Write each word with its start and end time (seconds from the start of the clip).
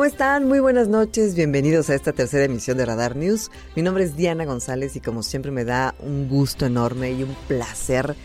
¿Cómo 0.00 0.08
están? 0.08 0.48
Muy 0.48 0.60
buenas 0.60 0.88
noches, 0.88 1.34
bienvenidos 1.34 1.90
a 1.90 1.94
esta 1.94 2.14
tercera 2.14 2.44
emisión 2.44 2.78
de 2.78 2.86
Radar 2.86 3.16
News. 3.16 3.50
Mi 3.76 3.82
nombre 3.82 4.02
es 4.02 4.16
Diana 4.16 4.46
González 4.46 4.96
y 4.96 5.00
como 5.00 5.22
siempre 5.22 5.50
me 5.50 5.66
da 5.66 5.94
un 5.98 6.26
gusto 6.26 6.64
enorme 6.64 7.12
y 7.12 7.22
un 7.22 7.36
placer 7.46 8.16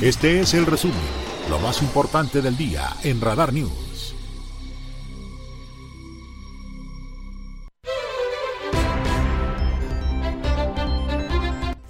Este 0.02 0.42
es 0.42 0.53
el 0.53 0.66
resumen, 0.66 0.97
lo 1.50 1.59
más 1.59 1.81
importante 1.81 2.42
del 2.42 2.58
día 2.58 2.89
en 3.03 3.22
Radar 3.22 3.53
News. 3.53 3.83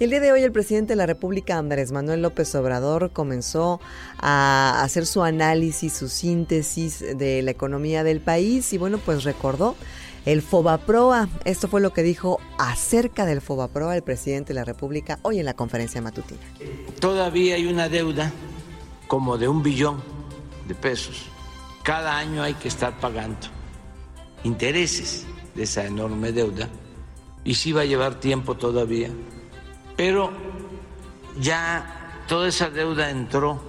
El 0.04 0.10
día 0.10 0.20
de 0.20 0.32
hoy 0.32 0.42
el 0.42 0.52
presidente 0.52 0.92
de 0.92 0.96
la 0.96 1.06
República, 1.06 1.56
Andrés 1.56 1.90
Manuel 1.90 2.20
López 2.20 2.54
Obrador, 2.56 3.10
comenzó 3.10 3.80
a 4.18 4.82
hacer 4.82 5.06
su 5.06 5.22
análisis, 5.22 5.94
su 5.94 6.10
síntesis 6.10 7.02
de 7.16 7.40
la 7.40 7.50
economía 7.50 8.04
del 8.04 8.20
país 8.20 8.70
y 8.74 8.76
bueno, 8.76 8.98
pues 8.98 9.24
recordó 9.24 9.76
el 10.26 10.42
Fobaproa. 10.42 11.30
Esto 11.46 11.68
fue 11.68 11.80
lo 11.80 11.94
que 11.94 12.02
dijo 12.02 12.38
acerca 12.58 13.24
del 13.24 13.40
Fobaproa 13.40 13.96
el 13.96 14.02
presidente 14.02 14.48
de 14.48 14.60
la 14.60 14.66
República 14.66 15.20
hoy 15.22 15.38
en 15.38 15.46
la 15.46 15.54
conferencia 15.54 16.02
matutina. 16.02 16.42
Todavía 17.00 17.54
hay 17.54 17.64
una 17.64 17.88
deuda 17.88 18.30
como 19.08 19.38
de 19.38 19.48
un 19.48 19.62
billón 19.62 20.02
de 20.68 20.74
pesos. 20.74 21.30
Cada 21.82 22.18
año 22.18 22.42
hay 22.42 22.52
que 22.52 22.68
estar 22.68 23.00
pagando 23.00 23.46
intereses 24.42 25.24
de 25.54 25.62
esa 25.62 25.86
enorme 25.86 26.30
deuda 26.30 26.68
y 27.42 27.54
sí 27.54 27.72
va 27.72 27.80
a 27.80 27.86
llevar 27.86 28.20
tiempo 28.20 28.54
todavía 28.54 29.08
pero 29.96 30.32
ya 31.38 32.22
toda 32.28 32.48
esa 32.48 32.70
deuda 32.70 33.10
entró 33.10 33.62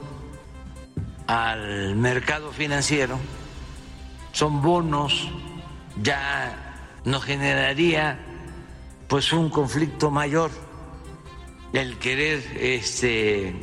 al 1.28 1.96
mercado 1.96 2.52
financiero, 2.52 3.18
son 4.32 4.62
bonos, 4.62 5.30
ya 6.02 6.82
nos 7.06 7.24
generaría 7.24 8.20
pues 9.08 9.32
un 9.34 9.50
conflicto 9.50 10.12
mayor 10.12 10.52
el 11.74 11.98
querer 11.98 12.42
este 12.60 13.54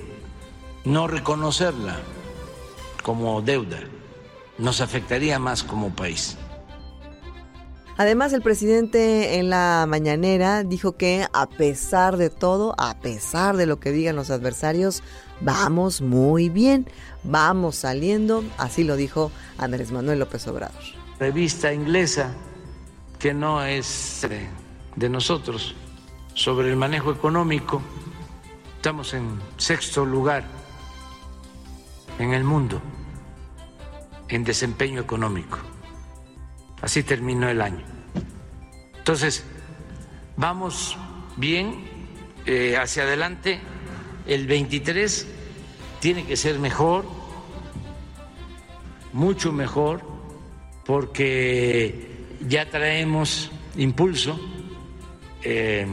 no 0.84 1.06
reconocerla 1.06 2.00
como 3.03 3.41
deuda, 3.43 3.81
nos 4.59 4.81
afectaría 4.81 5.39
más 5.39 5.62
como 5.62 5.94
país. 5.94 6.37
Además, 7.97 8.33
el 8.33 8.43
presidente 8.43 9.39
en 9.39 9.51
la 9.51 9.87
mañanera 9.89 10.63
dijo 10.65 10.93
que 10.93 11.27
a 11.33 11.47
pesar 11.47 12.17
de 12.17 12.31
todo, 12.31 12.75
a 12.79 12.99
pesar 12.99 13.57
de 13.57 13.67
lo 13.67 13.79
que 13.79 13.93
digan 13.93 14.17
los 14.17 14.31
adversarios, 14.31 15.03
vamos 15.41 16.01
muy 16.01 16.49
bien, 16.49 16.87
vamos 17.23 17.77
saliendo, 17.77 18.45
así 18.59 18.83
lo 18.85 18.97
dijo 18.97 19.31
Andrés 19.59 19.93
Manuel 19.93 20.19
López 20.19 20.47
Obrador. 20.49 20.83
Revista 21.19 21.73
inglesa, 21.73 22.35
que 23.19 23.35
no 23.35 23.65
es 23.65 24.27
de 24.97 25.09
nosotros, 25.09 25.75
sobre 26.35 26.71
el 26.71 26.77
manejo 26.77 27.13
económico, 27.13 27.83
estamos 28.77 29.13
en 29.15 29.39
sexto 29.59 30.05
lugar 30.05 30.45
en 32.19 32.33
el 32.33 32.45
mundo 32.45 32.81
en 34.29 34.45
desempeño 34.45 35.01
económico. 35.01 35.59
Así 36.93 37.05
terminó 37.05 37.49
el 37.49 37.63
año. 37.63 37.83
Entonces, 38.99 39.45
vamos 40.37 40.99
bien 41.39 41.87
eh, 42.45 42.77
hacia 42.77 43.05
adelante. 43.05 43.61
El 44.27 44.47
23 44.47 45.27
tiene 46.01 46.27
que 46.27 46.37
ser 46.37 46.59
mejor, 46.59 47.07
mucho 49.15 49.53
mejor, 49.53 50.03
porque 50.85 52.27
ya 52.47 52.69
traemos 52.69 53.51
impulso. 53.79 54.39
Eh, 55.45 55.87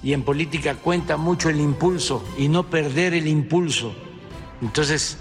y 0.00 0.12
en 0.12 0.22
política 0.22 0.76
cuenta 0.76 1.16
mucho 1.16 1.50
el 1.50 1.58
impulso 1.58 2.24
y 2.38 2.46
no 2.46 2.70
perder 2.70 3.14
el 3.14 3.26
impulso. 3.26 3.92
Entonces, 4.62 5.18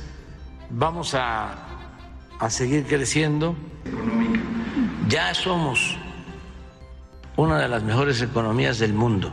vamos 0.70 1.16
a, 1.16 1.98
a 2.38 2.50
seguir 2.52 2.86
creciendo 2.86 3.56
ya 5.16 5.34
somos 5.34 5.96
una 7.38 7.58
de 7.58 7.70
las 7.70 7.82
mejores 7.84 8.22
economías 8.22 8.80
del 8.80 8.94
mundo. 8.94 9.32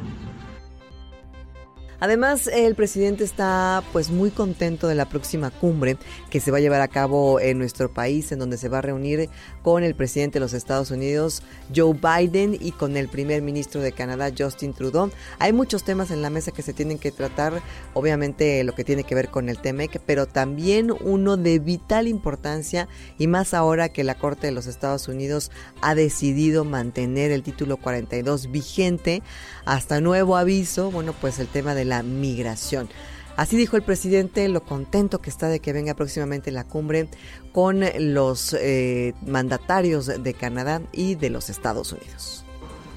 Además, 2.02 2.48
el 2.48 2.74
presidente 2.74 3.22
está 3.22 3.80
pues 3.92 4.10
muy 4.10 4.32
contento 4.32 4.88
de 4.88 4.96
la 4.96 5.08
próxima 5.08 5.52
cumbre 5.52 5.96
que 6.30 6.40
se 6.40 6.50
va 6.50 6.56
a 6.58 6.60
llevar 6.60 6.80
a 6.80 6.88
cabo 6.88 7.38
en 7.38 7.58
nuestro 7.58 7.94
país, 7.94 8.32
en 8.32 8.40
donde 8.40 8.56
se 8.56 8.68
va 8.68 8.78
a 8.78 8.82
reunir 8.82 9.30
con 9.62 9.84
el 9.84 9.94
presidente 9.94 10.40
de 10.40 10.40
los 10.40 10.52
Estados 10.52 10.90
Unidos, 10.90 11.44
Joe 11.72 11.94
Biden, 11.94 12.58
y 12.60 12.72
con 12.72 12.96
el 12.96 13.08
primer 13.08 13.40
ministro 13.40 13.80
de 13.80 13.92
Canadá, 13.92 14.32
Justin 14.36 14.74
Trudeau. 14.74 15.12
Hay 15.38 15.52
muchos 15.52 15.84
temas 15.84 16.10
en 16.10 16.22
la 16.22 16.30
mesa 16.30 16.50
que 16.50 16.62
se 16.62 16.72
tienen 16.72 16.98
que 16.98 17.12
tratar, 17.12 17.62
obviamente 17.94 18.64
lo 18.64 18.74
que 18.74 18.82
tiene 18.82 19.04
que 19.04 19.14
ver 19.14 19.28
con 19.28 19.48
el 19.48 19.58
TEMEC, 19.58 20.00
pero 20.04 20.26
también 20.26 20.92
uno 21.04 21.36
de 21.36 21.60
vital 21.60 22.08
importancia 22.08 22.88
y 23.16 23.28
más 23.28 23.54
ahora 23.54 23.90
que 23.90 24.02
la 24.02 24.16
Corte 24.16 24.48
de 24.48 24.52
los 24.52 24.66
Estados 24.66 25.06
Unidos 25.06 25.52
ha 25.82 25.94
decidido 25.94 26.64
mantener 26.64 27.30
el 27.30 27.44
título 27.44 27.76
42 27.76 28.50
vigente 28.50 29.22
hasta 29.64 30.00
nuevo 30.00 30.36
aviso, 30.36 30.90
bueno, 30.90 31.14
pues 31.20 31.38
el 31.38 31.46
tema 31.46 31.76
de 31.76 31.91
migración. 32.02 32.88
Así 33.36 33.56
dijo 33.56 33.76
el 33.76 33.82
presidente, 33.82 34.48
lo 34.48 34.62
contento 34.62 35.20
que 35.20 35.30
está 35.30 35.48
de 35.48 35.60
que 35.60 35.72
venga 35.72 35.94
próximamente 35.94 36.50
la 36.50 36.64
cumbre 36.64 37.08
con 37.52 37.82
los 37.98 38.52
eh, 38.54 39.14
mandatarios 39.26 40.06
de 40.06 40.34
Canadá 40.34 40.82
y 40.92 41.14
de 41.14 41.30
los 41.30 41.48
Estados 41.48 41.92
Unidos. 41.92 42.44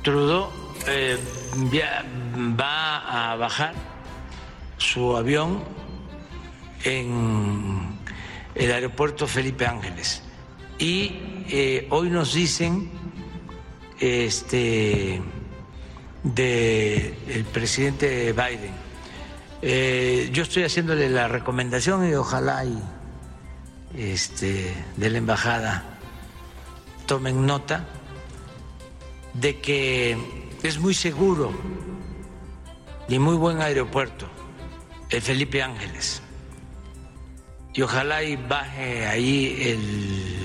Trudeau 0.03 0.49
eh, 0.87 1.17
va 2.59 3.31
a 3.31 3.35
bajar 3.37 3.73
su 4.77 5.15
avión 5.15 5.63
en 6.83 7.97
el 8.53 8.71
aeropuerto 8.71 9.27
Felipe 9.27 9.65
Ángeles 9.65 10.21
y 10.77 11.15
eh, 11.49 11.87
hoy 11.89 12.09
nos 12.09 12.33
dicen 12.33 12.91
este 13.99 15.21
del 16.23 17.45
presidente 17.53 18.33
Biden. 18.33 18.84
Eh, 19.67 20.29
yo 20.31 20.43
estoy 20.43 20.61
haciéndole 20.61 21.09
la 21.09 21.27
recomendación 21.27 22.07
y 22.07 22.13
ojalá 22.13 22.63
y 22.65 22.79
este, 23.97 24.71
de 24.95 25.09
la 25.09 25.17
embajada 25.17 25.83
tomen 27.07 27.47
nota 27.47 27.83
de 29.33 29.59
que 29.59 30.17
es 30.61 30.77
muy 30.77 30.93
seguro 30.93 31.51
y 33.09 33.17
muy 33.17 33.37
buen 33.37 33.59
aeropuerto 33.59 34.27
el 35.09 35.23
Felipe 35.23 35.63
Ángeles. 35.63 36.21
Y 37.73 37.81
ojalá 37.81 38.21
y 38.21 38.35
baje 38.35 39.07
ahí 39.07 39.77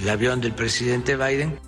el 0.01 0.09
avión 0.09 0.41
del 0.41 0.55
presidente 0.55 1.17
Biden 1.17 1.61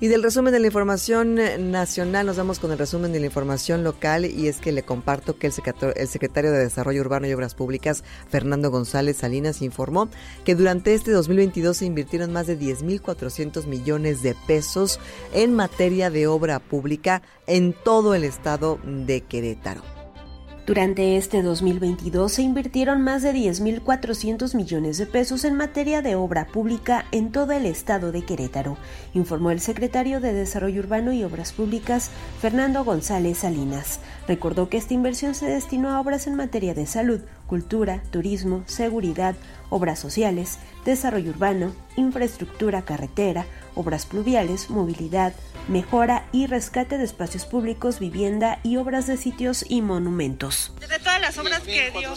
y 0.00 0.06
del 0.06 0.22
resumen 0.22 0.52
de 0.52 0.60
la 0.60 0.66
información 0.66 1.38
eh, 1.38 1.58
nacional 1.58 2.26
nos 2.26 2.36
vamos 2.36 2.60
con 2.60 2.70
el 2.70 2.78
resumen 2.78 3.12
de 3.12 3.20
la 3.20 3.26
información 3.26 3.82
local 3.82 4.24
y 4.24 4.46
es 4.46 4.58
que 4.58 4.70
le 4.70 4.84
comparto 4.84 5.38
que 5.38 5.48
el 5.48 5.52
secretario, 5.52 5.94
el 5.96 6.06
secretario 6.06 6.52
de 6.52 6.58
Desarrollo 6.58 7.00
Urbano 7.00 7.26
y 7.26 7.32
Obras 7.32 7.54
Públicas, 7.54 8.04
Fernando 8.28 8.70
González 8.70 9.16
Salinas, 9.16 9.60
informó 9.60 10.08
que 10.44 10.54
durante 10.54 10.94
este 10.94 11.10
2022 11.10 11.76
se 11.76 11.86
invirtieron 11.86 12.32
más 12.32 12.46
de 12.46 12.58
10.400 12.58 13.66
millones 13.66 14.22
de 14.22 14.36
pesos 14.46 15.00
en 15.32 15.54
materia 15.54 16.10
de 16.10 16.28
obra 16.28 16.60
pública 16.60 17.22
en 17.46 17.72
todo 17.72 18.14
el 18.14 18.22
estado 18.22 18.78
de 18.84 19.22
Querétaro. 19.22 19.97
Durante 20.68 21.16
este 21.16 21.40
2022 21.40 22.30
se 22.30 22.42
invirtieron 22.42 23.00
más 23.00 23.22
de 23.22 23.32
10.400 23.32 24.54
millones 24.54 24.98
de 24.98 25.06
pesos 25.06 25.46
en 25.46 25.54
materia 25.54 26.02
de 26.02 26.14
obra 26.14 26.46
pública 26.46 27.06
en 27.10 27.32
todo 27.32 27.52
el 27.52 27.64
estado 27.64 28.12
de 28.12 28.20
Querétaro, 28.20 28.76
informó 29.14 29.50
el 29.50 29.60
secretario 29.60 30.20
de 30.20 30.34
Desarrollo 30.34 30.82
Urbano 30.82 31.10
y 31.12 31.24
Obras 31.24 31.54
Públicas, 31.54 32.10
Fernando 32.38 32.84
González 32.84 33.38
Salinas. 33.38 34.00
Recordó 34.26 34.68
que 34.68 34.76
esta 34.76 34.92
inversión 34.92 35.34
se 35.34 35.46
destinó 35.46 35.88
a 35.88 36.00
obras 36.02 36.26
en 36.26 36.34
materia 36.34 36.74
de 36.74 36.84
salud, 36.84 37.22
cultura, 37.46 38.02
turismo, 38.10 38.62
seguridad, 38.66 39.36
obras 39.70 39.98
sociales, 39.98 40.58
desarrollo 40.84 41.30
urbano, 41.30 41.72
infraestructura 41.96 42.82
carretera, 42.82 43.46
obras 43.78 44.06
pluviales, 44.06 44.70
movilidad, 44.70 45.32
mejora 45.68 46.26
y 46.32 46.46
rescate 46.46 46.98
de 46.98 47.04
espacios 47.04 47.44
públicos, 47.44 48.00
vivienda 48.00 48.58
y 48.62 48.76
obras 48.76 49.06
de 49.06 49.16
sitios 49.16 49.64
y 49.68 49.82
monumentos. 49.82 50.72
De 50.80 50.98
todas 50.98 51.20
las 51.20 51.38
obras 51.38 51.60
que 51.60 51.90
dio. 51.90 52.14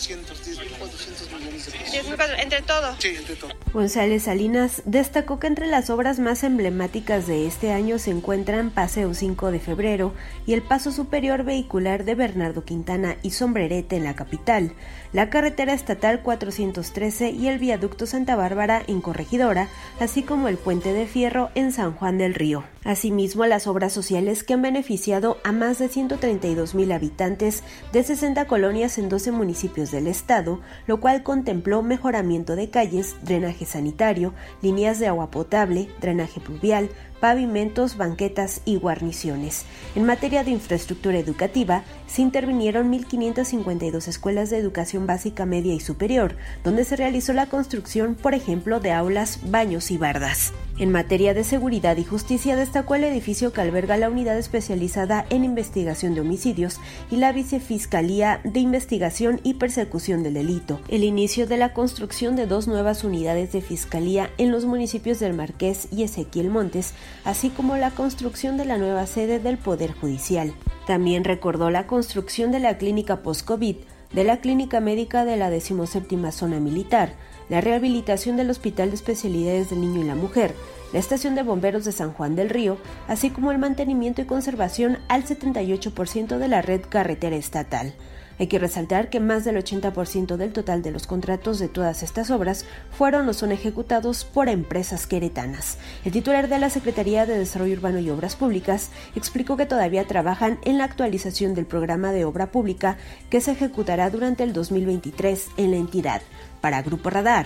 entre 2.40 2.62
todo. 2.62 2.96
Sí, 2.98 3.10
entre 3.10 3.36
todo. 3.36 3.52
González 3.74 4.24
Salinas 4.24 4.82
destacó 4.86 5.40
que 5.40 5.48
entre 5.48 5.68
las 5.68 5.90
obras 5.90 6.20
más 6.20 6.44
emblemáticas 6.44 7.28
de 7.28 7.46
este 7.46 7.72
año 7.72 8.00
se 8.00 8.12
encuentran 8.12 8.72
Paseo 8.72 9.14
5 9.14 9.52
de 9.52 9.60
Febrero 9.60 10.14
y 10.46 10.54
el 10.54 10.62
Paso 10.62 10.92
Superior 10.92 11.44
Vehicular 11.44 12.06
de 12.06 12.16
Bernardo 12.16 12.66
Quintana 12.66 13.18
y 13.22 13.32
Sombrerete 13.32 13.98
en 13.98 14.06
la 14.06 14.16
capital, 14.16 14.74
la 15.14 15.30
carretera 15.30 15.74
estatal 15.74 16.22
413 16.22 17.32
y 17.32 17.48
el 17.48 17.60
viaducto 17.60 18.06
Santa 18.06 18.36
Bárbara 18.36 18.82
en 18.88 19.02
Corregidora, 19.02 19.68
así 20.00 20.24
como 20.24 20.48
el 20.48 20.58
puente 20.58 20.94
de 20.94 21.06
fierro 21.06 21.50
en 21.56 21.72
San 21.72 21.94
Juan 21.94 22.18
del 22.18 22.34
Río. 22.34 22.64
Asimismo, 22.84 23.46
las 23.46 23.68
obras 23.68 23.94
sociales 23.94 24.44
que 24.44 24.54
han 24.54 24.62
beneficiado 24.62 25.38
a 25.44 25.52
más 25.52 25.78
de 25.80 25.88
132 25.88 26.74
mil 26.74 26.92
habitantes 26.92 27.64
de 27.92 28.04
60 28.04 28.46
colonias 28.46 28.98
en 28.98 29.10
12 29.10 29.32
municipios 29.32 29.92
del 29.92 30.08
estado, 30.08 30.62
lo 30.88 31.00
cual 31.00 31.24
contempló 31.24 31.84
mejoramiento 31.84 32.56
de 32.56 32.70
calles, 32.70 33.16
drenaje 33.24 33.66
sanitario, 33.66 34.34
líneas 34.62 35.00
de 35.00 35.08
agua 35.08 35.30
potable, 35.30 35.90
drenaje 36.00 36.40
pluvial, 36.40 36.90
pavimentos, 37.22 37.96
banquetas 37.96 38.62
y 38.66 38.76
guarniciones. 38.76 39.64
En 39.96 40.06
materia 40.06 40.44
de 40.44 40.52
infraestructura 40.52 41.20
educativa, 41.20 41.84
se 42.08 42.22
intervinieron 42.22 42.92
1.552 42.92 44.10
escuelas 44.10 44.50
de 44.50 44.58
educación 44.58 45.08
básica, 45.08 45.46
media 45.46 45.74
y 45.74 45.80
superior, 45.80 46.36
donde 46.66 46.84
se 46.84 46.98
realizó 46.98 47.32
la 47.32 47.46
construcción, 47.46 48.16
por 48.16 48.34
ejemplo, 48.34 48.82
de 48.82 48.92
aulas, 48.92 49.40
baños 49.50 49.92
y 49.92 49.98
bardas. 49.98 50.52
En 50.82 50.92
materia 50.92 51.36
de 51.36 51.44
seguridad 51.44 51.98
y 51.98 52.04
justicia 52.04 52.56
destacó 52.56 52.96
el 52.96 53.04
edificio 53.04 53.54
que 53.54 53.62
alberga 53.62 53.98
la 53.98 54.10
unidad 54.10 54.36
especializada 54.38 55.28
en 55.30 55.44
investigación 55.44 56.16
de 56.16 56.22
homicidios 56.22 56.80
y 57.12 57.18
la 57.18 57.32
vicefiscalía 57.32 58.42
de 58.44 58.62
investigación 58.62 59.40
y 59.44 59.56
persecución 59.56 60.24
del 60.24 60.34
delito, 60.34 60.82
el 60.88 61.04
inicio 61.04 61.46
de 61.46 61.58
la 61.58 61.74
construcción 61.74 62.36
de 62.36 62.48
dos 62.48 62.68
nuevas 62.68 63.04
unidades 63.04 63.52
de 63.52 63.62
fiscalía 63.62 64.32
en 64.40 64.52
los 64.52 64.66
municipios 64.66 65.20
del 65.20 65.36
Marqués 65.36 65.88
y 65.92 66.02
Ezequiel 66.02 66.50
Montes, 66.50 66.96
así 67.24 67.50
como 67.50 67.78
la 67.78 67.92
construcción 67.92 68.58
de 68.58 68.66
la 68.66 68.78
nueva 68.78 69.06
sede 69.08 69.40
del 69.40 69.58
Poder 69.58 69.94
Judicial. 69.94 70.54
También 70.88 71.24
recordó 71.24 71.70
la 71.70 71.88
construcción 71.88 72.52
de 72.52 72.60
la 72.60 72.78
clínica 72.78 73.22
post-COVID, 73.22 73.78
de 74.14 74.24
la 74.24 74.42
clínica 74.42 74.80
médica 74.80 75.26
de 75.26 75.38
la 75.38 75.50
17 75.50 76.32
zona 76.32 76.60
militar, 76.60 77.14
la 77.50 77.62
rehabilitación 77.62 78.38
del 78.38 78.50
Hospital 78.50 78.90
de 78.90 78.96
Especialidades 78.96 79.70
del 79.70 79.82
Niño 79.82 80.02
y 80.02 80.06
la 80.06 80.16
Mujer, 80.16 80.54
la 80.94 81.00
estación 81.00 81.36
de 81.36 81.44
bomberos 81.44 81.86
de 81.86 81.92
San 81.92 82.12
Juan 82.12 82.36
del 82.36 82.50
Río, 82.50 82.78
así 83.08 83.30
como 83.30 83.52
el 83.52 83.58
mantenimiento 83.58 84.22
y 84.22 84.26
conservación 84.26 84.98
al 85.08 85.24
78% 85.24 86.38
de 86.38 86.48
la 86.48 86.62
red 86.62 86.82
carretera 86.88 87.36
estatal. 87.36 87.94
Hay 88.42 88.48
que 88.48 88.58
resaltar 88.58 89.12
que 89.12 89.20
más 89.20 89.46
del 89.46 89.56
80% 89.58 90.36
del 90.36 90.52
total 90.52 90.82
de 90.82 90.90
los 90.90 91.06
contratos 91.06 91.60
de 91.60 91.68
todas 91.68 92.02
estas 92.02 92.32
obras 92.32 92.66
fueron 92.90 93.30
o 93.30 93.34
son 93.34 93.52
ejecutados 93.52 94.26
por 94.26 94.50
empresas 94.50 95.06
queretanas. 95.06 95.78
El 96.06 96.12
titular 96.12 96.48
de 96.48 96.58
la 96.58 96.72
Secretaría 96.72 97.28
de 97.28 97.38
Desarrollo 97.38 97.76
Urbano 97.76 98.00
y 98.00 98.10
Obras 98.10 98.36
Públicas 98.36 98.90
explicó 99.16 99.58
que 99.58 99.68
todavía 99.68 100.08
trabajan 100.08 100.58
en 100.66 100.80
la 100.80 100.86
actualización 100.86 101.54
del 101.54 101.68
programa 101.68 102.14
de 102.14 102.26
obra 102.26 102.52
pública 102.52 102.98
que 103.30 103.42
se 103.42 103.52
ejecutará 103.52 104.10
durante 104.10 104.44
el 104.44 104.54
2023 104.54 105.50
en 105.58 105.70
la 105.70 105.78
entidad. 105.78 106.24
Para 106.62 106.82
Grupo 106.82 107.12
Radar, 107.12 107.46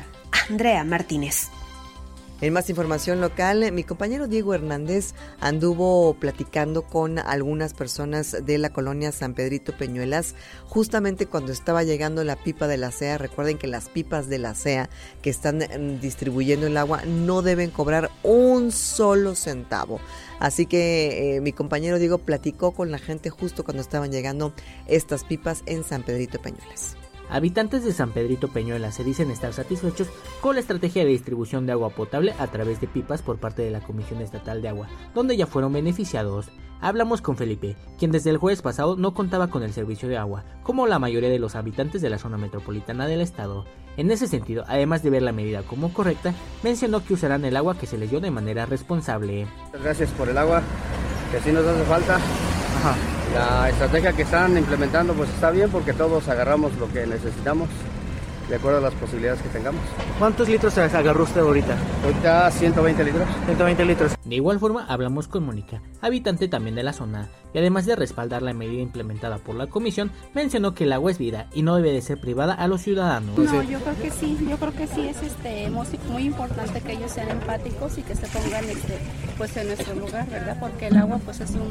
Andrea 0.49 0.85
Martínez. 0.85 1.49
En 2.45 2.53
más 2.53 2.69
información 2.69 3.21
local, 3.21 3.71
mi 3.71 3.83
compañero 3.83 4.27
Diego 4.27 4.53
Hernández 4.53 5.15
anduvo 5.39 6.13
platicando 6.13 6.83
con 6.83 7.17
algunas 7.17 7.73
personas 7.73 8.45
de 8.45 8.59
la 8.59 8.69
colonia 8.69 9.11
San 9.11 9.33
Pedrito 9.33 9.75
Peñuelas 9.75 10.35
justamente 10.67 11.25
cuando 11.25 11.51
estaba 11.51 11.81
llegando 11.81 12.23
la 12.23 12.35
pipa 12.35 12.67
de 12.67 12.77
la 12.77 12.91
CEA. 12.91 13.17
Recuerden 13.17 13.57
que 13.57 13.65
las 13.65 13.89
pipas 13.89 14.29
de 14.29 14.37
la 14.37 14.53
CEA 14.53 14.91
que 15.23 15.31
están 15.31 15.57
mm, 15.57 15.99
distribuyendo 15.99 16.67
el 16.67 16.77
agua 16.77 17.01
no 17.07 17.41
deben 17.41 17.71
cobrar 17.71 18.11
un 18.21 18.71
solo 18.71 19.33
centavo. 19.33 19.99
Así 20.39 20.67
que 20.67 21.37
eh, 21.37 21.41
mi 21.41 21.51
compañero 21.51 21.97
Diego 21.97 22.19
platicó 22.19 22.73
con 22.73 22.91
la 22.91 22.99
gente 22.99 23.31
justo 23.31 23.63
cuando 23.63 23.81
estaban 23.81 24.11
llegando 24.11 24.53
estas 24.85 25.23
pipas 25.23 25.63
en 25.65 25.83
San 25.83 26.03
Pedrito 26.03 26.39
Peñuelas. 26.39 26.95
Habitantes 27.29 27.83
de 27.83 27.91
San 27.91 28.11
Pedrito 28.11 28.49
Peñuela 28.49 28.91
se 28.91 29.03
dicen 29.03 29.31
estar 29.31 29.51
satisfechos 29.51 30.07
con 30.41 30.55
la 30.55 30.61
estrategia 30.61 31.03
de 31.03 31.09
distribución 31.09 31.65
de 31.65 31.71
agua 31.71 31.89
potable 31.89 32.33
a 32.37 32.47
través 32.47 32.79
de 32.79 32.87
pipas 32.87 33.21
por 33.21 33.37
parte 33.37 33.63
de 33.63 33.71
la 33.71 33.81
Comisión 33.81 34.21
Estatal 34.21 34.61
de 34.61 34.69
Agua, 34.69 34.87
donde 35.13 35.35
ya 35.35 35.47
fueron 35.47 35.73
beneficiados. 35.73 36.49
Hablamos 36.81 37.21
con 37.21 37.35
Felipe, 37.35 37.75
quien 37.97 38.11
desde 38.11 38.29
el 38.29 38.37
jueves 38.37 38.61
pasado 38.61 38.95
no 38.95 39.13
contaba 39.13 39.47
con 39.47 39.63
el 39.63 39.73
servicio 39.73 40.07
de 40.07 40.17
agua, 40.17 40.43
como 40.61 40.87
la 40.87 40.99
mayoría 40.99 41.29
de 41.29 41.39
los 41.39 41.55
habitantes 41.55 42.01
de 42.01 42.09
la 42.09 42.19
zona 42.19 42.37
metropolitana 42.37 43.07
del 43.07 43.21
estado. 43.21 43.65
En 43.97 44.11
ese 44.11 44.27
sentido, 44.27 44.65
además 44.67 45.01
de 45.01 45.09
ver 45.09 45.23
la 45.23 45.31
medida 45.31 45.63
como 45.63 45.93
correcta, 45.93 46.33
mencionó 46.63 47.03
que 47.03 47.13
usarán 47.13 47.43
el 47.45 47.57
agua 47.57 47.77
que 47.77 47.87
se 47.87 47.97
les 47.97 48.11
dio 48.11 48.19
de 48.19 48.29
manera 48.29 48.65
responsable. 48.65 49.47
Gracias 49.81 50.11
por 50.11 50.29
el 50.29 50.37
agua, 50.37 50.61
que 51.31 51.37
así 51.37 51.51
nos 51.51 51.65
hace 51.65 51.83
falta. 51.85 52.19
La 53.35 53.67
estrategia 53.67 54.13
que 54.13 54.21
están 54.21 54.57
implementando 54.57 55.13
pues 55.13 55.29
está 55.29 55.51
bien 55.51 55.69
porque 55.69 55.91
todos 55.91 56.29
agarramos 56.29 56.73
lo 56.77 56.87
que 56.87 57.05
necesitamos 57.05 57.67
de 58.47 58.55
acuerdo 58.55 58.77
a 58.77 58.81
las 58.81 58.93
posibilidades 58.93 59.41
que 59.41 59.49
tengamos. 59.49 59.81
¿Cuántos 60.17 60.47
litros 60.47 60.77
agarró 60.77 61.23
usted 61.23 61.41
ahorita? 61.41 61.75
Ahorita 62.05 62.49
120 62.49 63.03
litros. 63.03 63.27
120 63.45 63.85
litros. 63.85 64.15
De 64.23 64.35
igual 64.35 64.57
forma, 64.57 64.85
hablamos 64.87 65.27
con 65.27 65.45
Mónica, 65.45 65.81
habitante 65.99 66.47
también 66.47 66.75
de 66.75 66.83
la 66.83 66.93
zona, 66.93 67.27
y 67.55 67.57
además 67.57 67.85
de 67.85 67.95
respaldar 67.95 68.41
la 68.41 68.51
medida 68.53 68.81
implementada 68.81 69.37
por 69.37 69.55
la 69.55 69.67
comisión, 69.67 70.11
mencionó 70.33 70.73
que 70.73 70.83
el 70.83 70.91
agua 70.91 71.09
es 71.09 71.17
vida 71.17 71.47
y 71.53 71.61
no 71.61 71.77
debe 71.77 71.93
de 71.93 72.01
ser 72.01 72.19
privada 72.19 72.53
a 72.53 72.67
los 72.67 72.81
ciudadanos. 72.81 73.37
No, 73.37 73.63
yo 73.63 73.79
creo 73.79 73.95
que 74.01 74.11
sí, 74.11 74.37
yo 74.49 74.57
creo 74.57 74.73
que 74.73 74.87
sí 74.87 75.07
es 75.07 75.23
este 75.23 75.71
muy 76.09 76.23
importante 76.23 76.81
que 76.81 76.91
ellos 76.91 77.11
sean 77.11 77.29
empáticos 77.29 77.97
y 77.97 78.01
que 78.01 78.13
se 78.13 78.27
pongan 78.27 78.65
este 78.65 78.97
pues 79.37 79.55
en 79.55 79.67
nuestro 79.67 79.95
lugar, 79.95 80.29
¿verdad? 80.29 80.57
Porque 80.59 80.87
el 80.87 80.97
agua 80.97 81.17
pues 81.23 81.39
es 81.39 81.51
un 81.51 81.69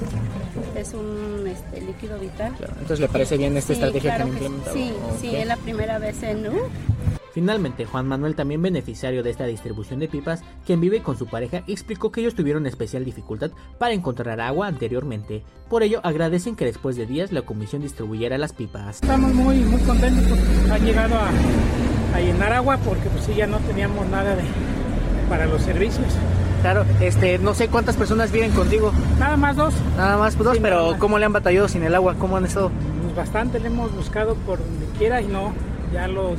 es 0.75 0.95
un 0.95 1.47
este, 1.47 1.83
líquido 1.83 2.19
vital. 2.19 2.55
Entonces 2.61 3.00
le 3.00 3.09
parece 3.09 3.37
bien 3.37 3.55
esta 3.59 3.75
estrategia 3.75 4.17
que 4.17 4.23
han 4.23 4.29
implementado. 4.29 4.75
Sí, 4.75 4.91
sí, 5.21 5.37
es 5.37 5.47
la 5.47 5.59
primera 5.59 5.99
vez 5.99 6.23
en 6.23 6.47
Finalmente, 7.35 7.85
Juan 7.85 8.07
Manuel, 8.07 8.37
también 8.37 8.62
beneficiario 8.62 9.25
de 9.25 9.31
esta 9.31 9.45
distribución 9.45 9.99
de 9.99 10.07
pipas, 10.07 10.45
quien 10.64 10.81
vive 10.81 11.03
con 11.03 11.19
su 11.19 11.26
pareja, 11.26 11.64
explicó 11.67 12.12
que 12.12 12.21
ellos 12.21 12.37
tuvieron 12.37 12.64
especial 12.64 13.05
dificultad 13.05 13.50
para 13.76 13.93
encontrar 13.93 14.41
agua 14.41 14.69
anteriormente. 14.69 15.43
Por 15.69 15.83
ello, 15.83 16.00
agradecen 16.05 16.55
que 16.55 16.64
después 16.64 16.95
de 16.95 17.07
días 17.07 17.33
la 17.33 17.43
comisión 17.43 17.83
distribuyera 17.83 18.38
las 18.38 18.53
pipas. 18.53 19.03
Estamos 19.03 19.35
muy, 19.35 19.57
muy 19.64 19.81
contentos 19.81 20.23
porque 20.29 20.71
han 20.71 20.85
llegado 20.85 21.17
a, 21.17 22.21
llenar 22.21 22.53
agua 22.53 22.76
porque 22.76 23.09
pues 23.09 23.25
sí, 23.25 23.35
ya 23.35 23.49
no 23.49 23.59
teníamos 23.59 24.07
nada 24.07 24.37
de, 24.37 24.45
para 25.29 25.47
los 25.47 25.61
servicios. 25.61 26.07
Claro, 26.62 26.87
este, 27.00 27.41
no 27.41 27.53
sé 27.53 27.67
cuántas 27.67 27.97
personas 27.97 28.31
viven 28.31 28.53
contigo. 28.53 28.93
Nada 29.19 29.37
más 29.37 29.57
dos. 29.57 29.75
Nada 29.97 30.19
más 30.19 30.38
dos, 30.38 30.59
pero 30.61 30.95
¿cómo 31.00 31.19
le 31.19 31.26
han 31.26 31.33
batallado 31.33 31.67
sin 31.67 31.83
el 31.83 31.97
agua? 31.97 32.14
¿Cómo 32.17 32.37
han 32.37 32.45
estado? 32.45 32.71
Pues 33.03 33.17
bastante, 33.17 33.59
le 33.59 33.67
hemos 33.67 33.93
buscado 33.93 34.37
por 34.47 34.61
donde 34.61 34.87
quiera 34.97 35.21
y 35.21 35.26
no, 35.26 35.53
ya 35.93 36.07
los 36.07 36.38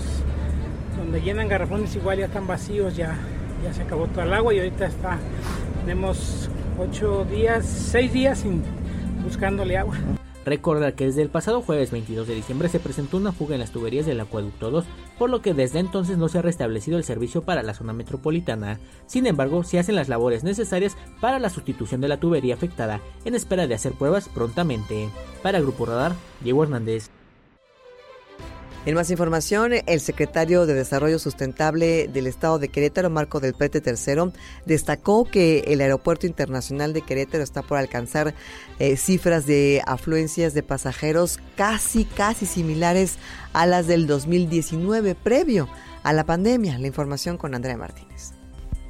donde 0.98 1.22
llenan 1.22 1.48
garrafones 1.48 1.96
igual 1.96 2.20
ya 2.20 2.25
están 2.25 2.48
vacíos, 2.48 2.96
ya, 2.96 3.16
ya 3.64 3.74
se 3.74 3.84
acabó 3.84 4.08
todo 4.08 4.24
el 4.24 4.34
agua 4.34 4.54
y 4.54 4.60
ahorita 4.60 4.88
está 4.88 5.20
Tenemos 5.82 6.50
ocho 6.80 7.25
días, 7.25 7.66
seis 7.66 8.12
días 8.12 8.40
sin 8.40 8.64
buscándole 9.24 9.78
agua. 9.78 9.98
Recordar 10.46 10.94
que 10.94 11.06
desde 11.06 11.24
el 11.24 11.30
pasado 11.30 11.62
jueves 11.62 11.90
22 11.90 12.28
de 12.28 12.36
diciembre 12.36 12.70
se 12.70 12.80
presentó 12.80 13.18
una 13.18 13.32
fuga 13.32 13.56
en 13.56 13.62
las 13.62 13.72
tuberías 13.72 14.06
del 14.06 14.20
acueducto 14.20 14.70
2, 14.70 14.86
por 15.18 15.32
lo 15.32 15.42
que 15.42 15.56
desde 15.56 15.80
entonces 15.80 16.20
no 16.20 16.30
se 16.30 16.38
ha 16.38 16.44
restablecido 16.44 17.00
el 17.00 17.04
servicio 17.04 17.42
para 17.42 17.64
la 17.64 17.74
zona 17.74 17.94
metropolitana. 17.94 18.80
Sin 19.08 19.25
embargo, 19.25 19.64
se 19.64 19.80
hacen 19.80 19.96
las 19.96 20.08
labores 20.08 20.44
necesarias 20.44 20.98
para 21.20 21.40
la 21.40 21.50
sustitución 21.50 22.00
de 22.00 22.10
la 22.10 22.20
tubería 22.20 22.54
afectada, 22.54 23.02
en 23.25 23.34
espera 23.34 23.66
de 23.66 23.74
hacer 23.74 23.94
pruebas 23.94 24.30
prontamente. 24.30 25.10
Para 25.42 25.60
Grupo 25.60 25.88
Radar, 25.88 26.14
Diego 26.42 26.64
Hernández. 26.64 27.10
En 28.86 28.94
más 28.94 29.10
información, 29.10 29.72
el 29.88 30.00
secretario 30.00 30.68
de 30.68 30.75
Desarrollo 30.75 31.18
Sustentable 31.18 32.08
del 32.08 32.27
Estado 32.27 32.60
de 32.60 32.70
Querétaro, 32.70 33.10
Marco 33.10 33.39
del 33.39 33.56
Prete 33.56 33.82
III, 33.84 34.32
destacó 34.68 35.25
que 35.25 35.63
el 35.65 35.82
Aeropuerto 35.82 36.27
Internacional 36.27 36.94
de 36.94 37.01
Querétaro 37.01 37.44
está 37.44 37.63
por 37.63 37.80
alcanzar 37.80 38.36
eh, 38.77 38.96
cifras 38.96 39.48
de 39.48 39.82
afluencias 39.88 40.54
de 40.54 40.62
pasajeros 40.62 41.39
casi, 41.58 42.06
casi 42.06 42.46
similares 42.46 43.18
a 43.54 43.65
las 43.65 43.88
del 43.88 44.06
2019, 44.06 45.15
previo 45.15 45.68
a 46.04 46.13
la 46.13 46.24
pandemia. 46.24 46.77
La 46.77 46.86
información 46.86 47.38
con 47.38 47.56
Andrea 47.56 47.77
Martínez. 47.77 48.35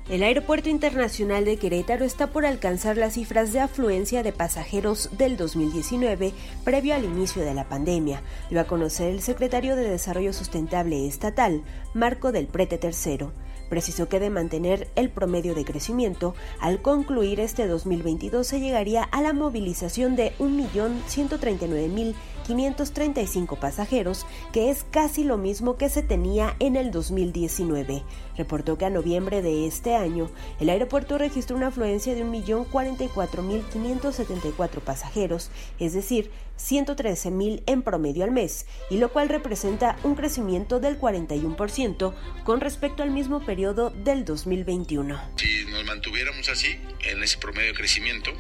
El 0.08 0.22
Aeropuerto 0.22 0.70
Internacional 0.70 1.46
de 1.46 1.58
Querétaro 1.58 2.06
está 2.06 2.28
por 2.28 2.46
alcanzar 2.46 2.96
las 2.96 3.14
cifras 3.14 3.52
de 3.54 3.60
afluencia 3.60 4.22
de 4.22 4.32
pasajeros 4.32 5.10
del 5.18 5.36
2019 5.36 6.32
previo 6.64 6.94
al 6.94 7.06
inicio 7.06 7.42
de 7.42 7.56
la 7.56 7.68
pandemia, 7.68 8.22
dio 8.52 8.62
a 8.62 8.66
conocer 8.66 9.10
el 9.10 9.24
secretario 9.24 9.76
de 9.76 9.90
Desarrollo 9.90 10.32
Sustentable 10.32 11.08
Estatal, 11.08 11.64
Marco 11.96 12.32
del 12.32 12.46
Prete 12.46 12.80
III. 12.80 13.30
Precisó 13.68 14.08
que 14.08 14.20
de 14.20 14.30
mantener 14.30 14.92
el 14.96 15.10
promedio 15.10 15.56
de 15.56 15.66
crecimiento, 15.66 16.36
al 16.60 16.84
concluir 16.84 17.40
este 17.40 17.66
2022 17.66 18.46
se 18.46 18.60
llegaría 18.60 19.02
a 19.06 19.24
la 19.24 19.34
movilización 19.34 20.16
de 20.16 20.34
1.139.000 20.38 22.14
535 22.46 23.56
pasajeros, 23.58 24.26
que 24.54 24.70
es 24.70 24.86
casi 24.90 25.24
lo 25.24 25.38
mismo 25.38 25.78
que 25.78 25.90
se 25.90 26.04
tenía 26.04 26.56
en 26.60 26.76
el 26.76 26.92
2019. 26.92 28.04
Reportó 28.38 28.78
que 28.78 28.86
a 28.86 28.90
noviembre 28.90 29.42
de 29.42 29.68
este 29.68 29.96
año, 29.96 30.30
el 30.60 30.70
aeropuerto 30.70 31.18
registró 31.18 31.56
una 31.58 31.68
afluencia 31.68 32.14
de 32.14 32.26
1.044.574 32.26 34.82
pasajeros, 34.82 35.50
es 35.80 35.94
decir, 35.94 36.30
113.000 36.58 37.64
en 37.66 37.82
promedio 37.82 38.24
al 38.24 38.32
mes, 38.32 38.66
y 38.90 38.98
lo 38.98 39.12
cual 39.12 39.28
representa 39.30 39.98
un 40.04 40.16
crecimiento 40.16 40.80
del 40.80 41.00
41% 41.00 42.14
con 42.44 42.62
respecto 42.62 43.04
al 43.04 43.12
mismo 43.12 43.46
periodo 43.46 43.90
del 43.90 44.26
2021. 44.26 45.20
Si 45.36 45.66
nos 45.66 45.86
mantuviéramos 45.86 46.48
así, 46.50 46.78
en 47.02 47.24
ese 47.24 47.38
promedio 47.38 47.72
de 47.72 47.78
crecimiento, 47.78 48.32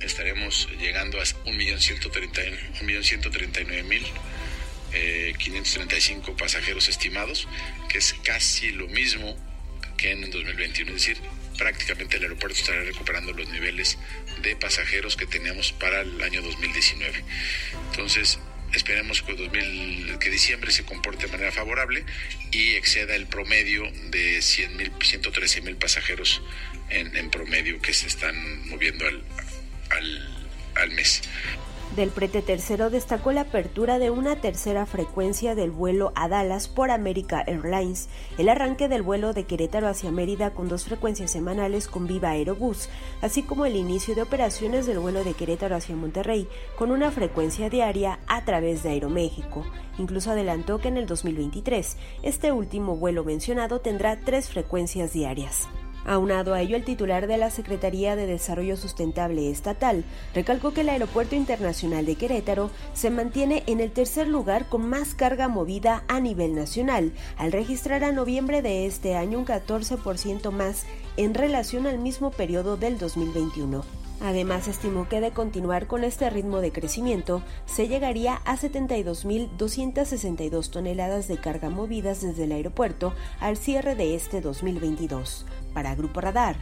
estaremos 0.00 0.68
llegando 0.78 1.20
a 1.20 1.24
1.139.535 1.24 4.08
eh, 4.92 5.34
pasajeros 6.38 6.88
estimados, 6.88 7.48
que 7.88 7.98
es 7.98 8.14
casi 8.24 8.70
lo 8.70 8.88
mismo 8.88 9.36
que 9.96 10.10
en 10.12 10.24
el 10.24 10.30
2021, 10.30 10.92
es 10.92 11.06
decir, 11.06 11.18
prácticamente 11.58 12.16
el 12.16 12.22
aeropuerto 12.22 12.58
estará 12.58 12.82
recuperando 12.82 13.32
los 13.32 13.48
niveles 13.50 13.98
de 14.42 14.56
pasajeros 14.56 15.16
que 15.16 15.26
teníamos 15.26 15.72
para 15.72 16.00
el 16.00 16.22
año 16.22 16.40
2019. 16.40 17.22
Entonces, 17.90 18.38
esperemos 18.72 19.22
que, 19.22 19.34
2000, 19.34 20.18
que 20.18 20.30
diciembre 20.30 20.72
se 20.72 20.84
comporte 20.84 21.26
de 21.26 21.32
manera 21.32 21.52
favorable 21.52 22.04
y 22.50 22.76
exceda 22.76 23.14
el 23.14 23.26
promedio 23.26 23.82
de 24.10 24.38
100.000, 24.38 24.92
113.000 24.98 25.76
pasajeros 25.76 26.42
en, 26.88 27.14
en, 27.16 27.30
promedio 27.30 27.80
que 27.80 27.92
se 27.92 28.06
están 28.06 28.68
moviendo 28.68 29.06
al, 29.90 30.90
mes. 30.92 31.22
Del 31.96 32.10
prete 32.10 32.40
tercero 32.40 32.88
destacó 32.88 33.32
la 33.32 33.42
apertura 33.42 33.98
de 33.98 34.10
una 34.10 34.36
tercera 34.36 34.86
frecuencia 34.86 35.56
del 35.56 35.72
vuelo 35.72 36.12
a 36.14 36.28
Dallas 36.28 36.68
por 36.68 36.92
America 36.92 37.42
Airlines, 37.44 38.08
el 38.38 38.48
arranque 38.48 38.88
del 38.88 39.02
vuelo 39.02 39.32
de 39.32 39.44
Querétaro 39.44 39.88
hacia 39.88 40.12
Mérida 40.12 40.52
con 40.52 40.68
dos 40.68 40.84
frecuencias 40.84 41.32
semanales 41.32 41.88
con 41.88 42.06
Viva 42.06 42.30
Aerobús, 42.30 42.88
así 43.22 43.42
como 43.42 43.66
el 43.66 43.74
inicio 43.74 44.14
de 44.14 44.22
operaciones 44.22 44.86
del 44.86 45.00
vuelo 45.00 45.24
de 45.24 45.34
Querétaro 45.34 45.74
hacia 45.74 45.96
Monterrey 45.96 46.48
con 46.76 46.92
una 46.92 47.10
frecuencia 47.10 47.68
diaria 47.68 48.20
a 48.28 48.44
través 48.44 48.84
de 48.84 48.90
Aeroméxico. 48.90 49.66
Incluso 49.98 50.30
adelantó 50.30 50.78
que 50.78 50.88
en 50.88 50.96
el 50.96 51.06
2023 51.06 51.96
este 52.22 52.52
último 52.52 52.96
vuelo 52.96 53.24
mencionado 53.24 53.80
tendrá 53.80 54.20
tres 54.20 54.48
frecuencias 54.48 55.12
diarias. 55.12 55.68
Aunado 56.04 56.54
a 56.54 56.62
ello, 56.62 56.76
el 56.76 56.84
titular 56.84 57.26
de 57.26 57.36
la 57.36 57.50
Secretaría 57.50 58.16
de 58.16 58.26
Desarrollo 58.26 58.76
Sustentable 58.76 59.50
Estatal 59.50 60.04
recalcó 60.34 60.72
que 60.72 60.80
el 60.80 60.88
Aeropuerto 60.88 61.34
Internacional 61.34 62.06
de 62.06 62.16
Querétaro 62.16 62.70
se 62.94 63.10
mantiene 63.10 63.62
en 63.66 63.80
el 63.80 63.90
tercer 63.90 64.26
lugar 64.26 64.66
con 64.68 64.88
más 64.88 65.14
carga 65.14 65.48
movida 65.48 66.04
a 66.08 66.20
nivel 66.20 66.54
nacional, 66.54 67.12
al 67.36 67.52
registrar 67.52 68.02
a 68.04 68.12
noviembre 68.12 68.62
de 68.62 68.86
este 68.86 69.14
año 69.14 69.38
un 69.38 69.44
14% 69.46 70.50
más 70.50 70.86
en 71.16 71.34
relación 71.34 71.86
al 71.86 71.98
mismo 71.98 72.30
periodo 72.30 72.78
del 72.78 72.98
2021. 72.98 73.84
Además, 74.22 74.68
estimó 74.68 75.08
que 75.08 75.22
de 75.22 75.30
continuar 75.30 75.86
con 75.86 76.04
este 76.04 76.28
ritmo 76.28 76.60
de 76.60 76.72
crecimiento, 76.72 77.40
se 77.64 77.88
llegaría 77.88 78.42
a 78.44 78.58
72.262 78.58 80.68
toneladas 80.70 81.26
de 81.26 81.38
carga 81.38 81.70
movidas 81.70 82.20
desde 82.20 82.44
el 82.44 82.52
aeropuerto 82.52 83.14
al 83.40 83.56
cierre 83.56 83.94
de 83.94 84.14
este 84.14 84.42
2022. 84.42 85.46
Para 85.72 85.94
Grupo 85.94 86.20
Radar, 86.20 86.56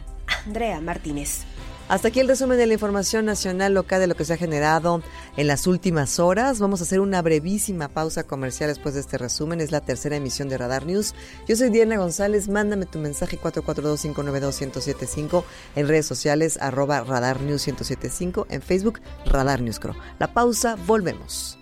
Andrea 0.45 0.79
Martínez. 0.81 1.45
Hasta 1.89 2.07
aquí 2.09 2.19
el 2.19 2.27
resumen 2.27 2.59
de 2.59 2.67
la 2.67 2.73
información 2.73 3.25
nacional 3.25 3.73
local 3.73 3.99
de 3.99 4.05
lo 4.05 4.15
que 4.15 4.23
se 4.23 4.33
ha 4.33 4.37
generado 4.37 5.01
en 5.37 5.47
las 5.47 5.65
últimas 5.65 6.19
horas. 6.19 6.59
Vamos 6.59 6.81
a 6.81 6.83
hacer 6.83 6.99
una 6.99 7.23
brevísima 7.23 7.87
pausa 7.87 8.25
comercial 8.25 8.69
después 8.69 8.93
de 8.93 9.01
este 9.01 9.17
resumen. 9.17 9.59
Es 9.59 9.71
la 9.71 9.81
tercera 9.81 10.15
emisión 10.15 10.49
de 10.49 10.59
Radar 10.59 10.85
News. 10.85 11.15
Yo 11.47 11.55
soy 11.55 11.71
Diana 11.71 11.97
González. 11.97 12.47
Mándame 12.47 12.85
tu 12.85 12.99
mensaje 12.99 13.39
442-592-1075 13.41 15.43
en 15.75 15.87
redes 15.87 16.05
sociales 16.05 16.59
arroba 16.61 17.01
Radar 17.01 17.41
News 17.41 17.65
1075 17.65 18.45
en 18.51 18.61
Facebook 18.61 18.99
Radar 19.25 19.59
News 19.59 19.79
Cro. 19.79 19.95
La 20.19 20.31
pausa, 20.31 20.75
volvemos. 20.85 21.58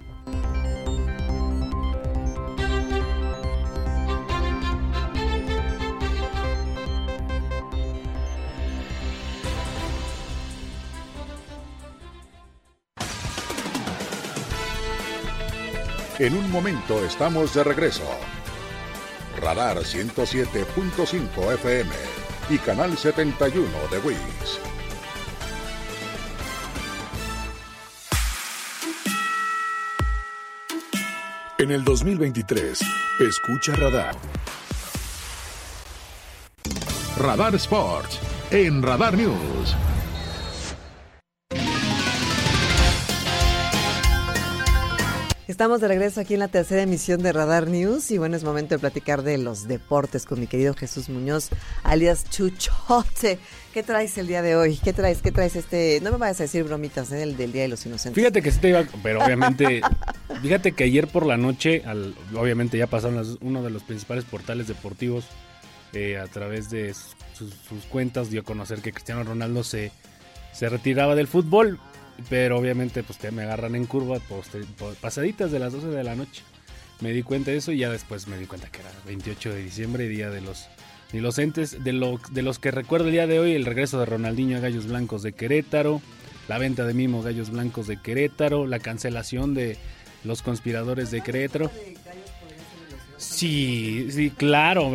En 16.19 16.33
un 16.33 16.49
momento 16.51 17.05
estamos 17.05 17.53
de 17.53 17.63
regreso. 17.63 18.03
Radar 19.39 19.77
107.5 19.77 21.53
FM 21.53 21.91
y 22.49 22.57
Canal 22.57 22.97
71 22.97 23.67
de 23.91 23.99
WIS. 23.99 24.59
En 31.59 31.69
el 31.69 31.83
2023, 31.83 32.79
escucha 33.19 33.75
Radar. 33.75 34.15
Radar 37.19 37.53
Sports 37.53 38.19
en 38.49 38.81
Radar 38.81 39.15
News. 39.15 39.75
Estamos 45.47 45.79
de 45.79 45.87
regreso 45.87 46.19
aquí 46.19 46.33
en 46.33 46.41
la 46.41 46.49
tercera 46.49 46.81
emisión 46.81 47.23
de 47.23 47.31
Radar 47.31 47.67
News 47.67 48.11
y 48.11 48.17
bueno, 48.17 48.35
es 48.35 48.43
momento 48.43 48.75
de 48.75 48.79
platicar 48.79 49.23
de 49.23 49.37
los 49.37 49.65
deportes 49.65 50.25
con 50.25 50.41
mi 50.41 50.47
querido 50.47 50.73
Jesús 50.73 51.07
Muñoz, 51.07 51.51
alias 51.83 52.29
Chuchote. 52.29 53.39
¿Qué 53.73 53.81
traes 53.81 54.17
el 54.17 54.27
día 54.27 54.41
de 54.41 54.57
hoy? 54.57 54.75
¿Qué 54.75 54.91
traes? 54.91 55.21
¿Qué 55.21 55.31
traes 55.31 55.55
este? 55.55 56.01
No 56.01 56.11
me 56.11 56.17
vayas 56.17 56.41
a 56.41 56.43
decir 56.43 56.65
bromitas 56.65 57.13
¿eh? 57.13 57.25
del, 57.25 57.53
Día 57.53 57.61
de 57.61 57.69
los 57.69 57.85
Inocentes. 57.85 58.21
Fíjate 58.21 58.41
que 58.41 58.51
sí 58.51 58.59
te 58.59 58.69
iba, 58.69 58.83
pero 59.01 59.23
obviamente, 59.23 59.79
fíjate 60.41 60.73
que 60.73 60.83
ayer 60.83 61.07
por 61.07 61.25
la 61.25 61.37
noche, 61.37 61.81
al, 61.85 62.13
obviamente 62.35 62.77
ya 62.77 62.87
pasaron 62.87 63.37
uno 63.39 63.63
de 63.63 63.69
los 63.69 63.83
principales 63.83 64.25
portales 64.25 64.67
deportivos 64.67 65.27
eh, 65.93 66.17
a 66.17 66.27
través 66.27 66.69
de 66.69 66.93
sus, 66.93 67.85
cuentas 67.89 68.29
dio 68.29 68.41
a 68.41 68.43
conocer 68.43 68.81
que 68.81 68.91
Cristiano 68.91 69.23
Ronaldo 69.23 69.63
se, 69.63 69.93
se 70.51 70.67
retiraba 70.67 71.15
del 71.15 71.27
fútbol 71.27 71.79
pero 72.29 72.57
obviamente, 72.57 73.03
pues 73.03 73.19
te 73.19 73.31
me 73.31 73.43
agarran 73.43 73.75
en 73.75 73.85
curva 73.85 74.19
pasaditas 75.01 75.51
de 75.51 75.59
las 75.59 75.73
12 75.73 75.87
de 75.87 76.03
la 76.03 76.15
noche. 76.15 76.43
Me 76.99 77.11
di 77.11 77.21
cuenta 77.23 77.51
de 77.51 77.57
eso 77.57 77.71
y 77.71 77.79
ya 77.79 77.91
después 77.91 78.27
me 78.27 78.37
di 78.37 78.45
cuenta 78.45 78.69
que 78.69 78.81
era 78.81 78.91
28 79.05 79.53
de 79.53 79.63
diciembre, 79.63 80.07
día 80.07 80.29
de 80.29 80.41
los 80.41 80.67
inocentes. 81.13 81.83
De, 81.83 81.93
lo, 81.93 82.19
de 82.31 82.41
los 82.41 82.59
que 82.59 82.71
recuerdo 82.71 83.07
el 83.07 83.11
día 83.11 83.27
de 83.27 83.39
hoy, 83.39 83.53
el 83.53 83.65
regreso 83.65 83.99
de 83.99 84.05
Ronaldinho 84.05 84.57
a 84.57 84.61
Gallos 84.61 84.87
Blancos 84.87 85.21
de 85.21 85.33
Querétaro, 85.33 86.01
la 86.47 86.57
venta 86.57 86.85
de 86.85 86.93
Mimo 86.93 87.21
Gallos 87.21 87.51
Blancos 87.51 87.87
de 87.87 87.97
Querétaro, 87.97 88.65
la 88.65 88.79
cancelación 88.79 89.53
de 89.53 89.77
los 90.23 90.41
conspiradores 90.41 91.11
de 91.11 91.21
Querétaro. 91.21 91.71
Sí, 93.37 94.07
sí, 94.09 94.31
claro. 94.31 94.91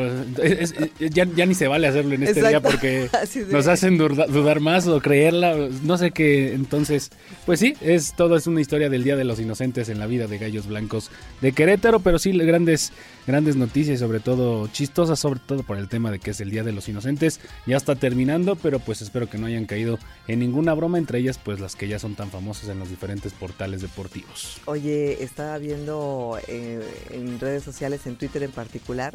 ya, 0.98 1.46
ni 1.46 1.54
se 1.54 1.68
vale 1.68 1.86
hacerlo 1.86 2.16
en 2.16 2.24
este 2.24 2.48
día 2.48 2.60
porque 2.60 3.08
nos 3.52 3.68
hacen 3.68 3.96
dudar 3.98 4.58
más 4.58 4.88
o 4.88 5.00
creerla. 5.00 5.54
No 5.84 5.96
sé 5.96 6.10
qué. 6.10 6.52
Entonces, 6.52 7.12
pues 7.46 7.60
sí, 7.60 7.76
es 7.80 8.14
todo 8.16 8.34
es 8.34 8.48
una 8.48 8.60
historia 8.60 8.90
del 8.90 9.04
Día 9.04 9.14
de 9.14 9.22
los 9.22 9.38
Inocentes 9.38 9.88
en 9.88 10.00
la 10.00 10.08
vida 10.08 10.26
de 10.26 10.38
Gallos 10.38 10.66
Blancos 10.66 11.12
de 11.40 11.52
Querétaro, 11.52 12.00
pero 12.00 12.18
sí 12.18 12.32
grandes, 12.32 12.92
grandes 13.28 13.54
noticias, 13.54 14.00
sobre 14.00 14.18
todo 14.18 14.66
chistosas, 14.66 15.20
sobre 15.20 15.38
todo 15.38 15.62
por 15.62 15.78
el 15.78 15.88
tema 15.88 16.10
de 16.10 16.18
que 16.18 16.32
es 16.32 16.40
el 16.40 16.50
Día 16.50 16.64
de 16.64 16.72
los 16.72 16.88
Inocentes. 16.88 17.38
Ya 17.66 17.76
está 17.76 17.94
terminando, 17.94 18.56
pero 18.56 18.80
pues 18.80 19.02
espero 19.02 19.30
que 19.30 19.38
no 19.38 19.46
hayan 19.46 19.66
caído 19.66 20.00
en 20.26 20.40
ninguna 20.40 20.74
broma, 20.74 20.98
entre 20.98 21.20
ellas 21.20 21.38
pues 21.38 21.60
las 21.60 21.76
que 21.76 21.86
ya 21.86 22.00
son 22.00 22.16
tan 22.16 22.32
famosas 22.32 22.68
en 22.70 22.80
los 22.80 22.90
diferentes 22.90 23.32
portales 23.34 23.82
deportivos. 23.82 24.60
Oye, 24.64 25.22
estaba 25.22 25.58
viendo 25.58 26.40
eh, 26.48 26.80
en 27.12 27.38
redes 27.38 27.62
sociales, 27.62 28.04
en 28.08 28.16
Twitter 28.16 28.31
en 28.40 28.52
particular, 28.52 29.14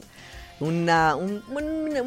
una, 0.59 1.15
un, 1.15 1.43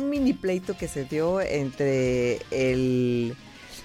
mini 0.09 0.33
pleito 0.33 0.76
que 0.76 0.88
se 0.88 1.05
dio 1.05 1.40
entre 1.40 2.40
el 2.50 3.37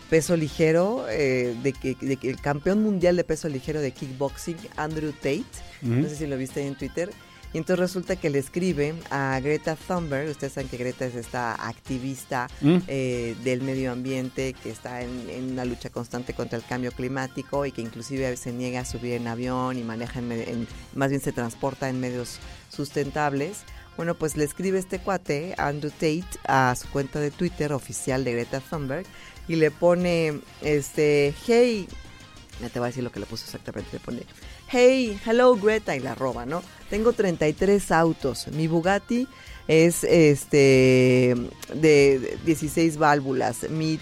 peso 0.09 0.35
ligero, 0.37 1.05
eh, 1.09 1.55
de, 1.63 1.73
que, 1.73 1.97
el 2.01 2.39
campeón 2.41 2.83
mundial 2.83 3.15
de 3.15 3.23
peso 3.23 3.49
ligero 3.49 3.81
de 3.81 3.91
kickboxing, 3.91 4.57
Andrew 4.75 5.11
Tate, 5.11 5.43
no 5.81 6.07
sé 6.07 6.15
si 6.15 6.27
lo 6.27 6.37
viste 6.37 6.65
en 6.65 6.75
Twitter, 6.75 7.11
y 7.55 7.57
entonces 7.57 7.79
resulta 7.79 8.17
que 8.17 8.29
le 8.29 8.39
escribe 8.39 8.95
a 9.09 9.39
Greta 9.39 9.77
Thunberg, 9.77 10.29
ustedes 10.29 10.51
saben 10.51 10.67
que 10.67 10.75
Greta 10.75 11.05
es 11.05 11.15
esta 11.15 11.53
activista 11.53 12.49
mm. 12.59 12.79
eh, 12.89 13.33
del 13.45 13.61
medio 13.61 13.93
ambiente 13.93 14.51
que 14.61 14.69
está 14.69 15.01
en, 15.01 15.53
una 15.53 15.63
lucha 15.63 15.89
constante 15.89 16.33
contra 16.33 16.57
el 16.57 16.65
cambio 16.65 16.91
climático 16.91 17.65
y 17.65 17.71
que 17.71 17.81
inclusive 17.81 18.35
se 18.35 18.51
niega 18.51 18.81
a 18.81 18.85
subir 18.85 19.13
en 19.13 19.27
avión 19.27 19.77
y 19.77 19.83
maneja, 19.83 20.19
en, 20.19 20.67
más 20.95 21.11
bien 21.11 21.21
se 21.21 21.31
transporta 21.31 21.87
en 21.87 22.01
medios 22.01 22.39
sustentables. 22.69 23.63
Bueno, 23.95 24.15
pues 24.15 24.35
le 24.35 24.43
escribe 24.43 24.77
este 24.77 24.99
cuate, 24.99 25.55
Andrew 25.57 25.91
Tate, 25.91 26.25
a 26.49 26.75
su 26.75 26.89
cuenta 26.89 27.21
de 27.21 27.31
Twitter 27.31 27.71
oficial 27.71 28.25
de 28.25 28.33
Greta 28.33 28.59
Thunberg 28.59 29.05
y 29.47 29.55
le 29.55 29.71
pone, 29.71 30.41
este, 30.61 31.33
hey, 31.47 31.87
ya 32.59 32.67
te 32.67 32.79
voy 32.79 32.87
a 32.87 32.89
decir 32.89 33.03
lo 33.05 33.13
que 33.13 33.21
le 33.21 33.25
puso 33.25 33.45
exactamente, 33.45 33.89
le 33.93 33.99
pone, 33.99 34.23
hey, 34.67 35.19
hello 35.25 35.55
Greta 35.55 35.95
y 35.95 35.99
la 35.99 36.15
roba, 36.15 36.45
¿no? 36.45 36.61
Tengo 36.89 37.13
33 37.13 37.91
autos. 37.91 38.47
Mi 38.49 38.67
Bugatti 38.67 39.27
es 39.67 40.03
este 40.03 41.35
de 41.73 42.37
16 42.45 42.97
válvulas. 42.97 43.69
Mi 43.69 43.99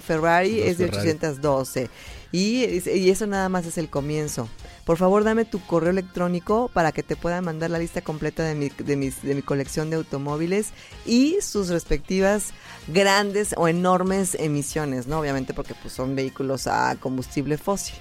Ferrari 0.00 0.60
es 0.60 0.78
de 0.78 0.86
812. 0.86 1.90
Y, 2.32 2.64
y, 2.64 3.10
eso 3.10 3.26
nada 3.26 3.50
más 3.50 3.66
es 3.66 3.76
el 3.76 3.90
comienzo. 3.90 4.48
Por 4.86 4.96
favor, 4.96 5.22
dame 5.22 5.44
tu 5.44 5.60
correo 5.60 5.90
electrónico 5.90 6.70
para 6.72 6.90
que 6.90 7.02
te 7.02 7.14
pueda 7.14 7.42
mandar 7.42 7.70
la 7.70 7.78
lista 7.78 8.00
completa 8.00 8.42
de 8.42 8.54
mi, 8.54 8.70
de, 8.70 8.96
mis, 8.96 9.22
de 9.22 9.34
mi 9.34 9.42
colección 9.42 9.90
de 9.90 9.96
automóviles 9.96 10.70
y 11.04 11.36
sus 11.42 11.68
respectivas 11.68 12.54
grandes 12.88 13.54
o 13.58 13.68
enormes 13.68 14.34
emisiones, 14.40 15.06
¿no? 15.06 15.20
Obviamente 15.20 15.52
porque 15.52 15.74
pues, 15.74 15.92
son 15.92 16.16
vehículos 16.16 16.66
a 16.66 16.96
combustible 16.98 17.58
fósil. 17.58 17.96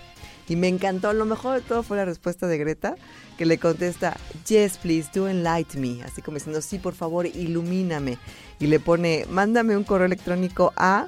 Y 0.52 0.58
me 0.58 0.68
encantó, 0.68 1.14
lo 1.14 1.24
mejor 1.24 1.56
de 1.56 1.62
todo 1.62 1.82
fue 1.82 1.96
la 1.96 2.04
respuesta 2.04 2.46
de 2.46 2.58
Greta, 2.58 2.96
que 3.38 3.46
le 3.46 3.58
contesta, 3.58 4.18
yes, 4.50 4.78
please, 4.78 5.10
do 5.14 5.30
enlight 5.30 5.76
me. 5.76 6.04
Así 6.04 6.22
como 6.22 6.36
diciendo, 6.36 6.60
sí, 6.60 6.78
por 6.78 6.94
favor, 6.94 7.26
ilumíname. 7.26 8.18
Y 8.60 8.68
le 8.68 8.82
pone, 8.82 9.26
mándame 9.30 9.78
un 9.78 9.86
correo 9.86 10.08
electrónico 10.08 10.74
a... 10.76 11.08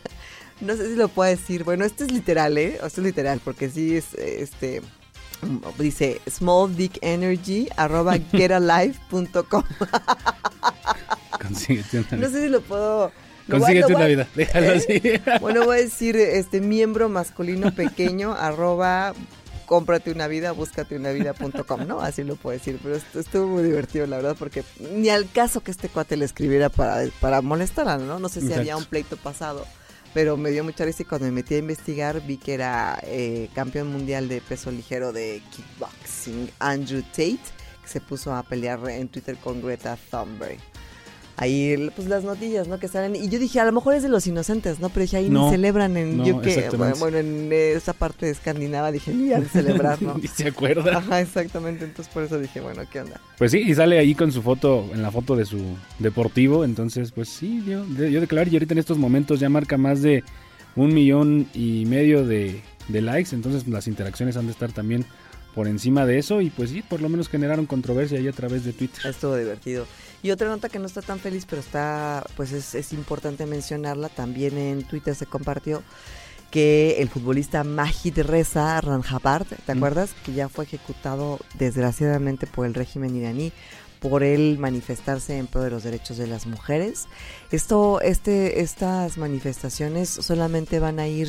no 0.60 0.76
sé 0.76 0.90
si 0.90 0.96
lo 0.96 1.08
puedo 1.08 1.30
decir. 1.30 1.64
Bueno, 1.64 1.86
esto 1.86 2.04
es 2.04 2.12
literal, 2.12 2.58
¿eh? 2.58 2.74
Esto 2.74 3.00
es 3.00 3.06
literal, 3.06 3.40
porque 3.42 3.70
sí 3.70 3.96
es, 3.96 4.12
este... 4.12 4.82
Dice 5.78 6.20
smalldickenergy 6.28 7.70
arroba 7.78 8.18
getalife.com. 8.32 9.64
no 12.18 12.28
sé 12.28 12.42
si 12.42 12.48
lo 12.48 12.60
puedo 12.60 13.12
Consíguete 13.50 13.94
una 13.94 14.06
vida, 14.06 14.28
déjalo 14.34 14.66
¿Eh? 14.66 14.76
así. 14.76 15.20
Bueno, 15.40 15.64
voy 15.64 15.78
a 15.78 15.80
decir 15.80 16.16
este 16.16 16.60
miembro 16.60 17.08
masculino 17.08 17.74
pequeño, 17.74 18.32
arroba 18.38 19.14
cómprate 19.66 20.10
una 20.10 20.28
vida, 20.28 20.52
búscate 20.52 20.96
una 20.96 21.10
vida.com, 21.10 21.86
¿no? 21.86 22.00
Así 22.00 22.22
lo 22.22 22.36
puedo 22.36 22.56
decir, 22.58 22.78
pero 22.82 22.96
estuvo 22.96 23.46
muy 23.46 23.62
divertido, 23.62 24.06
la 24.06 24.16
verdad, 24.16 24.36
porque 24.38 24.62
ni 24.92 25.08
al 25.08 25.30
caso 25.30 25.62
que 25.62 25.70
este 25.70 25.88
cuate 25.88 26.16
le 26.16 26.24
escribiera 26.24 26.68
para, 26.68 27.06
para 27.20 27.40
molestar, 27.40 27.98
¿no? 28.00 28.18
No 28.18 28.28
sé 28.28 28.40
si 28.40 28.52
había 28.52 28.76
un 28.76 28.84
pleito 28.84 29.16
pasado, 29.16 29.64
pero 30.12 30.36
me 30.36 30.50
dio 30.50 30.64
mucha 30.64 30.84
risa 30.84 31.02
y 31.02 31.06
cuando 31.06 31.26
me 31.26 31.32
metí 31.32 31.54
a 31.54 31.58
investigar 31.58 32.20
vi 32.26 32.36
que 32.36 32.54
era 32.54 32.98
eh, 33.04 33.48
campeón 33.54 33.90
mundial 33.90 34.28
de 34.28 34.40
peso 34.40 34.70
ligero 34.70 35.12
de 35.12 35.42
kickboxing, 35.50 36.50
Andrew 36.58 37.02
Tate, 37.02 37.38
que 37.82 37.88
se 37.88 38.00
puso 38.00 38.34
a 38.34 38.42
pelear 38.42 38.86
en 38.90 39.08
Twitter 39.08 39.36
con 39.36 39.62
Greta 39.62 39.96
Thunberg 40.10 40.58
ahí 41.36 41.90
pues 41.94 42.08
las 42.08 42.24
notillas, 42.24 42.68
¿no? 42.68 42.78
Que 42.78 42.88
salen. 42.88 43.16
Y 43.16 43.28
yo 43.28 43.38
dije, 43.38 43.60
a 43.60 43.64
lo 43.64 43.72
mejor 43.72 43.94
es 43.94 44.02
de 44.02 44.08
los 44.08 44.26
inocentes, 44.26 44.80
¿no? 44.80 44.88
Pero 44.88 45.02
dije, 45.02 45.16
ahí 45.16 45.28
ni 45.28 45.50
celebran 45.50 45.96
en 45.96 46.24
yo 46.24 46.40
que 46.40 46.68
bueno, 46.98 47.18
en 47.18 47.50
esa 47.52 47.92
parte 47.92 48.26
de 48.26 48.32
Escandinava 48.32 48.92
dije, 48.92 49.12
ni 49.12 49.32
a 49.32 49.42
celebrar, 49.42 50.00
¿no? 50.02 50.18
ni 50.22 50.28
se 50.28 50.48
acuerda. 50.48 50.98
Ajá, 50.98 51.20
exactamente. 51.20 51.84
Entonces 51.84 52.12
por 52.12 52.22
eso 52.22 52.38
dije, 52.38 52.60
bueno, 52.60 52.82
¿qué 52.90 53.00
onda? 53.00 53.20
Pues 53.38 53.52
sí, 53.52 53.58
y 53.58 53.74
sale 53.74 53.98
ahí 53.98 54.14
con 54.14 54.32
su 54.32 54.42
foto, 54.42 54.88
en 54.92 55.02
la 55.02 55.10
foto 55.10 55.36
de 55.36 55.44
su 55.44 55.60
deportivo. 55.98 56.64
Entonces, 56.64 57.12
pues 57.12 57.28
sí, 57.28 57.62
yo, 57.66 57.84
yo 57.86 58.20
declaro, 58.20 58.50
y 58.50 58.54
ahorita 58.54 58.74
en 58.74 58.78
estos 58.78 58.98
momentos 58.98 59.40
ya 59.40 59.48
marca 59.48 59.76
más 59.76 60.02
de 60.02 60.22
un 60.76 60.92
millón 60.92 61.48
y 61.54 61.84
medio 61.86 62.26
de, 62.26 62.62
de 62.88 63.02
likes. 63.02 63.34
Entonces 63.34 63.66
las 63.68 63.86
interacciones 63.86 64.36
han 64.36 64.46
de 64.46 64.52
estar 64.52 64.72
también 64.72 65.04
por 65.54 65.68
encima 65.68 66.04
de 66.04 66.18
eso 66.18 66.40
y 66.40 66.50
pues 66.50 66.70
sí, 66.70 66.82
por 66.82 67.00
lo 67.00 67.08
menos 67.08 67.28
generaron 67.28 67.66
controversia 67.66 68.18
ahí 68.18 68.28
a 68.28 68.32
través 68.32 68.64
de 68.64 68.72
Twitter. 68.72 69.06
Estuvo 69.06 69.36
divertido. 69.36 69.86
Y 70.24 70.30
otra 70.30 70.48
nota 70.48 70.70
que 70.70 70.78
no 70.78 70.86
está 70.86 71.02
tan 71.02 71.20
feliz, 71.20 71.44
pero 71.44 71.60
está, 71.60 72.24
pues 72.34 72.50
es, 72.50 72.92
importante 72.94 73.44
mencionarla, 73.44 74.08
también 74.08 74.56
en 74.56 74.82
Twitter 74.82 75.14
se 75.14 75.26
compartió 75.26 75.82
que 76.50 77.02
el 77.02 77.10
futbolista 77.10 77.62
Majid 77.62 78.20
Reza 78.20 78.80
Ranjabard, 78.80 79.46
¿te 79.46 79.74
mm. 79.74 79.76
acuerdas? 79.76 80.14
Que 80.24 80.32
ya 80.32 80.48
fue 80.48 80.64
ejecutado 80.64 81.40
desgraciadamente 81.58 82.46
por 82.46 82.64
el 82.64 82.72
régimen 82.72 83.14
iraní 83.14 83.52
por 84.00 84.22
él 84.22 84.58
manifestarse 84.58 85.38
en 85.38 85.46
pro 85.46 85.62
de 85.62 85.70
los 85.70 85.82
derechos 85.82 86.18
de 86.18 86.26
las 86.26 86.46
mujeres. 86.46 87.06
Esto, 87.50 88.02
este, 88.02 88.60
estas 88.60 89.16
manifestaciones 89.16 90.10
solamente 90.10 90.78
van 90.78 90.98
a 91.00 91.08
ir 91.08 91.28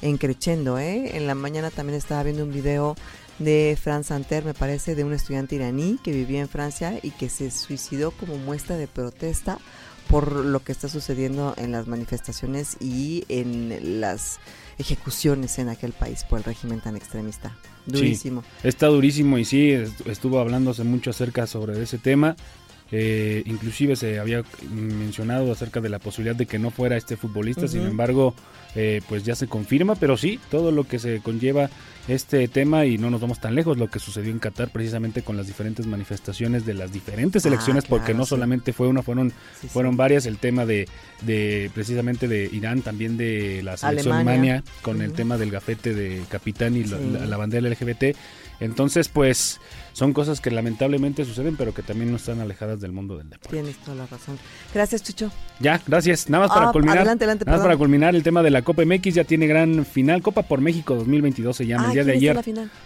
encrechendo, 0.00 0.78
¿eh? 0.78 1.18
En 1.18 1.26
la 1.26 1.34
mañana 1.34 1.70
también 1.70 1.98
estaba 1.98 2.22
viendo 2.22 2.44
un 2.44 2.52
video 2.52 2.96
de 3.38 3.76
Franz 3.80 4.06
Santer, 4.06 4.44
me 4.44 4.54
parece, 4.54 4.94
de 4.94 5.04
un 5.04 5.12
estudiante 5.12 5.56
iraní 5.56 5.98
que 6.02 6.12
vivía 6.12 6.40
en 6.40 6.48
Francia 6.48 6.98
y 7.02 7.10
que 7.10 7.28
se 7.28 7.50
suicidó 7.50 8.10
como 8.12 8.36
muestra 8.36 8.76
de 8.76 8.86
protesta 8.86 9.58
por 10.08 10.32
lo 10.32 10.62
que 10.62 10.72
está 10.72 10.88
sucediendo 10.88 11.54
en 11.56 11.72
las 11.72 11.86
manifestaciones 11.86 12.76
y 12.80 13.24
en 13.28 14.00
las 14.00 14.38
ejecuciones 14.78 15.58
en 15.58 15.68
aquel 15.68 15.92
país 15.92 16.24
por 16.24 16.38
el 16.38 16.44
régimen 16.44 16.80
tan 16.80 16.96
extremista. 16.96 17.56
Durísimo. 17.86 18.42
está 18.62 18.86
durísimo 18.86 19.36
y 19.36 19.44
sí, 19.44 19.70
estuvo 20.06 20.38
hablándose 20.38 20.84
mucho 20.84 21.10
acerca 21.10 21.46
sobre 21.46 21.82
ese 21.82 21.98
tema. 21.98 22.34
Eh, 22.92 23.42
inclusive 23.46 23.96
se 23.96 24.18
había 24.18 24.44
mencionado 24.70 25.50
acerca 25.50 25.80
de 25.80 25.88
la 25.88 25.98
posibilidad 25.98 26.36
de 26.36 26.46
que 26.46 26.58
no 26.58 26.70
fuera 26.70 26.96
este 26.96 27.16
futbolista, 27.16 27.66
sin 27.66 27.82
embargo, 27.82 28.34
eh, 28.76 29.00
pues 29.08 29.24
ya 29.24 29.34
se 29.34 29.46
confirma, 29.46 29.94
pero 29.94 30.16
sí, 30.16 30.38
todo 30.50 30.70
lo 30.70 30.84
que 30.84 30.98
se 30.98 31.20
conlleva 31.20 31.70
este 32.06 32.46
tema 32.48 32.84
y 32.84 32.98
no 32.98 33.08
nos 33.08 33.20
vamos 33.20 33.40
tan 33.40 33.54
lejos, 33.54 33.78
lo 33.78 33.88
que 33.88 33.98
sucedió 33.98 34.30
en 34.30 34.38
Qatar 34.38 34.70
precisamente 34.70 35.22
con 35.22 35.36
las 35.36 35.46
diferentes 35.46 35.86
manifestaciones 35.86 36.66
de 36.66 36.74
las 36.74 36.92
diferentes 36.92 37.44
ah, 37.44 37.48
elecciones, 37.48 37.84
porque 37.84 38.12
no 38.12 38.26
solamente 38.26 38.72
fue 38.72 38.86
una, 38.86 39.02
fueron, 39.02 39.32
fueron 39.68 39.96
varias, 39.96 40.26
el 40.26 40.36
tema 40.38 40.66
de, 40.66 40.86
de 41.22 41.70
precisamente 41.74 42.28
de 42.28 42.48
Irán, 42.52 42.82
también 42.82 43.16
de 43.16 43.62
la 43.62 43.76
selección 43.76 44.14
Alemania, 44.14 44.62
con 44.82 45.00
el 45.00 45.12
tema 45.14 45.38
del 45.38 45.50
gafete 45.50 45.94
de 45.94 46.22
capitán 46.28 46.76
y 46.76 46.84
la, 46.84 46.98
la 46.98 47.36
bandera 47.36 47.68
LGBT. 47.68 48.16
Entonces, 48.60 49.08
pues 49.08 49.60
son 49.94 50.12
cosas 50.12 50.40
que 50.40 50.50
lamentablemente 50.50 51.24
suceden, 51.24 51.56
pero 51.56 51.72
que 51.72 51.82
también 51.82 52.10
no 52.10 52.16
están 52.16 52.40
alejadas 52.40 52.80
del 52.80 52.90
mundo 52.90 53.16
del 53.16 53.30
deporte. 53.30 53.56
Tienes 53.56 53.76
toda 53.78 53.96
la 53.96 54.06
razón. 54.06 54.36
Gracias, 54.74 55.04
Chucho. 55.04 55.30
Ya, 55.60 55.80
gracias. 55.86 56.28
Nada 56.28 56.46
más 56.46 56.54
para 56.54 56.68
ah, 56.68 56.72
culminar. 56.72 56.98
Adelante, 56.98 57.24
adelante, 57.24 57.44
nada 57.44 57.58
más 57.58 57.64
para 57.64 57.76
culminar 57.76 58.16
el 58.16 58.24
tema 58.24 58.42
de 58.42 58.50
la 58.50 58.62
Copa 58.62 58.84
MX, 58.84 59.14
ya 59.14 59.24
tiene 59.24 59.46
gran 59.46 59.86
final. 59.86 60.20
Copa 60.20 60.42
por 60.42 60.60
México 60.60 60.96
2022 60.96 61.56
se 61.56 61.66
llama 61.66 61.86
el 61.86 61.92
día 61.92 62.04
de 62.04 62.12
ayer. 62.12 62.40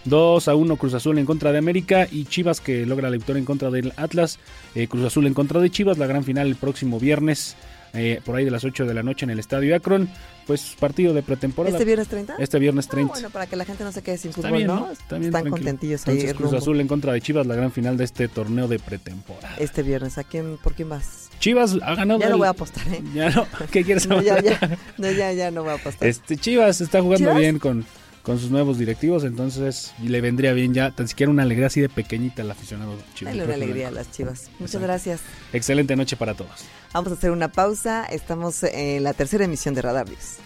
2 0.05 0.47
a 0.47 0.55
1 0.55 0.75
Cruz 0.77 0.93
Azul 0.93 1.17
en 1.17 1.25
contra 1.25 1.51
de 1.51 1.57
América 1.57 2.07
y 2.11 2.25
Chivas 2.25 2.61
que 2.61 2.85
logra 2.85 3.09
la 3.09 3.15
victoria 3.15 3.39
en 3.39 3.45
contra 3.45 3.71
del 3.71 3.91
Atlas. 3.97 4.37
Eh, 4.75 4.87
Cruz 4.87 5.05
Azul 5.05 5.25
en 5.25 5.33
contra 5.33 5.59
de 5.59 5.71
Chivas, 5.71 5.97
la 5.97 6.05
gran 6.05 6.23
final 6.23 6.47
el 6.47 6.55
próximo 6.57 6.99
viernes. 6.99 7.55
Eh, 7.93 8.21
por 8.23 8.35
ahí 8.35 8.45
de 8.45 8.51
las 8.51 8.63
8 8.63 8.85
de 8.85 8.93
la 8.93 9.03
noche 9.03 9.25
en 9.25 9.31
el 9.31 9.39
Estadio 9.39 9.75
Akron. 9.75 10.09
Pues 10.45 10.75
partido 10.79 11.13
de 11.13 11.21
pretemporada. 11.21 11.75
¿Este 11.75 11.85
viernes 11.85 12.07
30? 12.07 12.35
Este 12.39 12.59
viernes 12.59 12.87
30. 12.87 13.11
Ah, 13.11 13.13
bueno, 13.13 13.29
para 13.29 13.45
que 13.45 13.55
la 13.55 13.65
gente 13.65 13.83
no 13.83 13.91
se 13.91 14.01
quede 14.01 14.17
sin 14.17 14.33
fútbol, 14.33 14.65
¿no? 14.65 14.89
Están 14.91 15.49
contentillos 15.49 16.07
ahí. 16.07 16.33
Cruz 16.33 16.53
Azul 16.53 16.79
en 16.79 16.87
contra 16.87 17.13
de 17.13 17.21
Chivas, 17.21 17.45
la 17.45 17.55
gran 17.55 17.71
final 17.71 17.97
de 17.97 18.05
este 18.05 18.27
torneo 18.27 18.67
de 18.67 18.79
pretemporada. 18.79 19.55
Este 19.57 19.83
viernes, 19.83 20.17
¿a 20.17 20.23
quién, 20.23 20.57
¿por 20.57 20.73
quién 20.73 20.89
vas? 20.89 21.29
Chivas 21.39 21.77
ha 21.81 21.95
ganado. 21.95 22.19
Ya 22.19 22.29
no 22.29 22.37
voy 22.37 22.47
a 22.47 22.51
apostar, 22.51 22.87
¿eh? 22.87 23.01
Ya 23.13 23.29
no. 23.29 23.45
¿Qué 23.71 23.83
quieres 23.83 24.07
no, 24.07 24.21
ya, 24.21 24.41
ya, 24.41 24.59
no, 24.97 25.11
ya, 25.11 25.31
ya 25.33 25.51
no 25.51 25.63
voy 25.63 25.71
a 25.71 25.75
apostar. 25.75 26.07
Este, 26.07 26.35
Chivas 26.37 26.81
está 26.81 27.01
jugando 27.01 27.33
bien 27.35 27.59
con 27.59 27.85
con 28.29 28.37
sus 28.37 28.51
nuevos 28.51 28.77
directivos, 28.77 29.23
entonces 29.23 29.91
le 30.03 30.21
vendría 30.21 30.53
bien 30.53 30.71
ya 30.71 30.91
tan 30.91 31.07
siquiera 31.07 31.31
una 31.31 31.41
alegría 31.41 31.65
así 31.65 31.81
de 31.81 31.89
pequeñita 31.89 32.43
al 32.43 32.51
aficionado 32.51 32.95
chivas. 33.15 33.33
Dale 33.33 33.43
una 33.43 33.55
alegría 33.55 33.87
a 33.87 33.91
las 33.91 34.11
chivas. 34.11 34.51
Muchas 34.59 34.79
gracias. 34.79 35.21
Excelente 35.51 35.95
noche 35.95 36.15
para 36.15 36.35
todos. 36.35 36.65
Vamos 36.93 37.11
a 37.11 37.15
hacer 37.15 37.31
una 37.31 37.51
pausa. 37.51 38.05
Estamos 38.05 38.61
en 38.61 39.03
la 39.03 39.13
tercera 39.13 39.45
emisión 39.45 39.73
de 39.73 39.81
Radar 39.81 40.07
News. 40.07 40.37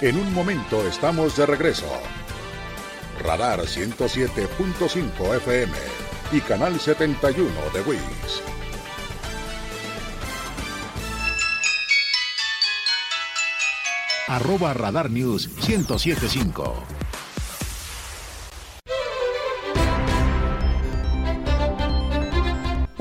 En 0.00 0.18
un 0.18 0.34
momento 0.34 0.84
estamos 0.88 1.36
de 1.36 1.46
regreso. 1.46 1.86
Radar 3.22 3.60
107.5 3.60 5.36
FM 5.36 5.72
y 6.32 6.40
Canal 6.40 6.80
71 6.80 7.48
de 7.72 7.80
WIS. 7.82 8.51
Arroba 14.32 14.72
Radar 14.72 15.10
News 15.10 15.46
1075. 15.60 17.01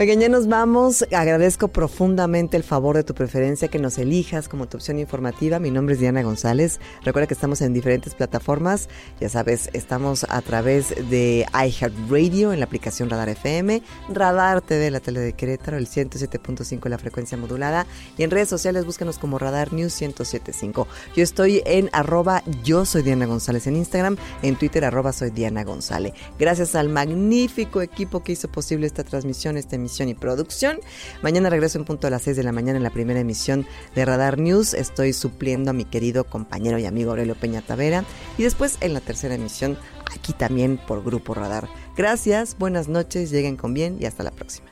Oigan, 0.01 0.19
ya 0.19 0.29
nos 0.29 0.47
vamos. 0.47 1.05
Agradezco 1.15 1.67
profundamente 1.67 2.57
el 2.57 2.63
favor 2.63 2.95
de 2.95 3.03
tu 3.03 3.13
preferencia, 3.13 3.67
que 3.67 3.77
nos 3.77 3.99
elijas 3.99 4.49
como 4.49 4.67
tu 4.67 4.77
opción 4.77 4.97
informativa. 4.97 5.59
Mi 5.59 5.69
nombre 5.69 5.93
es 5.93 5.99
Diana 5.99 6.23
González. 6.23 6.79
Recuerda 7.03 7.27
que 7.27 7.35
estamos 7.35 7.61
en 7.61 7.71
diferentes 7.71 8.15
plataformas. 8.15 8.89
Ya 9.19 9.29
sabes, 9.29 9.69
estamos 9.73 10.25
a 10.27 10.41
través 10.41 10.89
de 11.11 11.45
iHeartRadio 11.53 12.51
en 12.51 12.61
la 12.61 12.65
aplicación 12.65 13.11
Radar 13.11 13.29
FM, 13.29 13.83
Radar 14.09 14.61
TV, 14.61 14.89
la 14.89 15.01
tele 15.01 15.19
de 15.19 15.33
Querétaro, 15.33 15.77
el 15.77 15.87
107.5 15.87 16.89
la 16.89 16.97
frecuencia 16.97 17.37
modulada. 17.37 17.85
Y 18.17 18.23
en 18.23 18.31
redes 18.31 18.49
sociales 18.49 18.87
búscanos 18.87 19.19
como 19.19 19.37
Radar 19.37 19.71
News 19.71 20.01
1075. 20.01 20.87
Yo 21.15 21.21
estoy 21.21 21.61
en 21.67 21.91
arroba 21.93 22.41
yo 22.63 22.85
soy 22.85 23.03
Diana 23.03 23.27
González 23.27 23.67
en 23.67 23.75
Instagram, 23.75 24.17
en 24.41 24.55
Twitter 24.55 24.83
arroba 24.83 25.13
soy 25.13 25.29
Diana 25.29 25.63
González. 25.63 26.13
Gracias 26.39 26.73
al 26.73 26.89
magnífico 26.89 27.83
equipo 27.83 28.23
que 28.23 28.31
hizo 28.31 28.47
posible 28.47 28.87
esta 28.87 29.03
transmisión, 29.03 29.57
esta 29.57 29.75
emisión 29.75 29.90
y 29.99 30.13
producción. 30.13 30.79
Mañana 31.21 31.49
regreso 31.49 31.77
en 31.77 31.85
punto 31.85 32.07
a 32.07 32.09
las 32.09 32.21
6 32.23 32.37
de 32.37 32.43
la 32.43 32.51
mañana 32.51 32.77
en 32.77 32.83
la 32.83 32.89
primera 32.89 33.19
emisión 33.19 33.67
de 33.93 34.05
Radar 34.05 34.39
News. 34.39 34.73
Estoy 34.73 35.13
supliendo 35.13 35.71
a 35.71 35.73
mi 35.73 35.85
querido 35.85 36.23
compañero 36.23 36.79
y 36.79 36.85
amigo 36.85 37.11
Aurelio 37.11 37.35
Peña 37.35 37.61
Tavera. 37.61 38.05
Y 38.37 38.43
después 38.43 38.77
en 38.79 38.93
la 38.93 39.01
tercera 39.01 39.35
emisión, 39.35 39.77
aquí 40.15 40.33
también 40.33 40.79
por 40.87 41.03
Grupo 41.03 41.33
Radar. 41.33 41.67
Gracias, 41.97 42.57
buenas 42.57 42.87
noches, 42.87 43.31
lleguen 43.31 43.57
con 43.57 43.73
bien 43.73 43.97
y 43.99 44.05
hasta 44.05 44.23
la 44.23 44.31
próxima. 44.31 44.69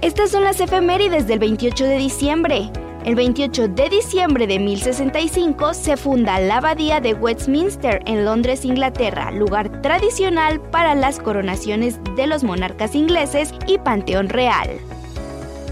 Estas 0.00 0.30
son 0.30 0.44
las 0.44 0.60
efemérides 0.60 1.26
del 1.26 1.38
28 1.38 1.84
de 1.84 1.96
diciembre. 1.96 2.70
El 3.04 3.16
28 3.16 3.68
de 3.68 3.90
diciembre 3.90 4.46
de 4.46 4.58
1065 4.58 5.74
se 5.74 5.98
funda 5.98 6.40
la 6.40 6.56
Abadía 6.56 7.00
de 7.00 7.12
Westminster 7.12 8.00
en 8.06 8.24
Londres, 8.24 8.64
Inglaterra, 8.64 9.30
lugar 9.30 9.82
tradicional 9.82 10.58
para 10.58 10.94
las 10.94 11.18
coronaciones 11.18 11.98
de 12.16 12.26
los 12.26 12.42
monarcas 12.42 12.94
ingleses 12.94 13.52
y 13.66 13.76
Panteón 13.76 14.30
Real. 14.30 14.70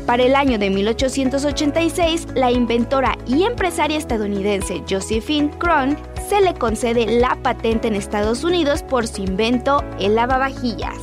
Para 0.05 0.25
el 0.25 0.35
año 0.35 0.59
de 0.59 0.68
1886, 0.68 2.27
la 2.35 2.51
inventora 2.51 3.16
y 3.27 3.45
empresaria 3.45 3.97
estadounidense 3.97 4.83
Josephine 4.87 5.51
Cron 5.59 5.97
se 6.29 6.42
le 6.42 6.53
concede 6.53 7.18
la 7.18 7.38
patente 7.42 7.88
en 7.88 7.95
Estados 7.95 8.45
Unidos 8.45 8.83
por 8.83 9.07
su 9.07 9.23
invento 9.23 9.83
el 9.99 10.16
lavavajillas. 10.16 10.99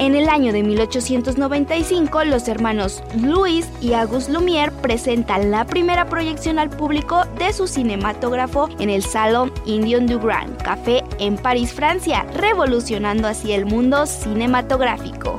En 0.00 0.14
el 0.14 0.30
año 0.30 0.54
de 0.54 0.62
1895, 0.62 2.24
los 2.24 2.48
hermanos 2.48 3.02
Louis 3.20 3.68
y 3.82 3.92
Auguste 3.92 4.32
Lumière 4.32 4.72
presentan 4.72 5.50
la 5.50 5.66
primera 5.66 6.08
proyección 6.08 6.58
al 6.58 6.70
público 6.70 7.26
de 7.38 7.52
su 7.52 7.66
cinematógrafo 7.66 8.70
en 8.78 8.88
el 8.88 9.02
Salon 9.04 9.52
Indion 9.66 10.06
du 10.06 10.18
Grand 10.18 10.56
Café 10.62 11.04
en 11.18 11.36
París, 11.36 11.74
Francia, 11.74 12.24
revolucionando 12.34 13.28
así 13.28 13.52
el 13.52 13.66
mundo 13.66 14.06
cinematográfico. 14.06 15.38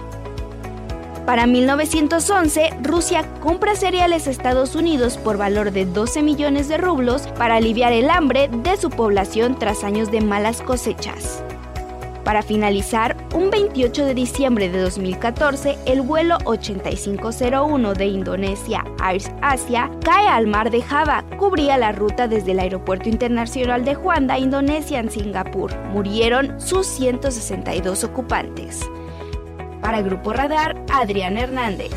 Para 1.25 1.47
1911, 1.47 2.69
Rusia 2.83 3.27
compra 3.39 3.75
cereales 3.75 4.27
a 4.27 4.29
Estados 4.29 4.75
Unidos 4.75 5.17
por 5.17 5.37
valor 5.37 5.71
de 5.71 5.87
12 5.87 6.21
millones 6.21 6.67
de 6.67 6.77
rublos 6.77 7.23
para 7.35 7.55
aliviar 7.55 7.93
el 7.93 8.11
hambre 8.11 8.47
de 8.47 8.77
su 8.77 8.91
población 8.91 9.57
tras 9.57 9.83
años 9.83 10.11
de 10.11 10.21
malas 10.21 10.61
cosechas. 10.61 11.43
Para 12.23 12.43
finalizar, 12.43 13.17
un 13.33 13.49
28 13.49 14.05
de 14.05 14.13
diciembre 14.13 14.69
de 14.69 14.79
2014, 14.79 15.77
el 15.85 16.01
vuelo 16.01 16.37
8501 16.45 17.93
de 17.93 18.05
Indonesia 18.05 18.83
Air 19.03 19.23
Asia 19.41 19.89
cae 20.03 20.27
al 20.27 20.45
mar 20.45 20.69
de 20.69 20.83
Java. 20.83 21.25
Cubría 21.37 21.77
la 21.77 21.91
ruta 21.91 22.27
desde 22.27 22.51
el 22.51 22.59
Aeropuerto 22.59 23.09
Internacional 23.09 23.83
de 23.83 23.95
Juanda, 23.95 24.37
Indonesia, 24.37 24.99
en 24.99 25.09
Singapur. 25.09 25.75
Murieron 25.93 26.61
sus 26.61 26.85
162 26.85 28.03
ocupantes. 28.03 28.79
Para 29.81 30.01
Grupo 30.01 30.31
Radar, 30.31 30.79
Adrián 30.93 31.37
Hernández. 31.37 31.91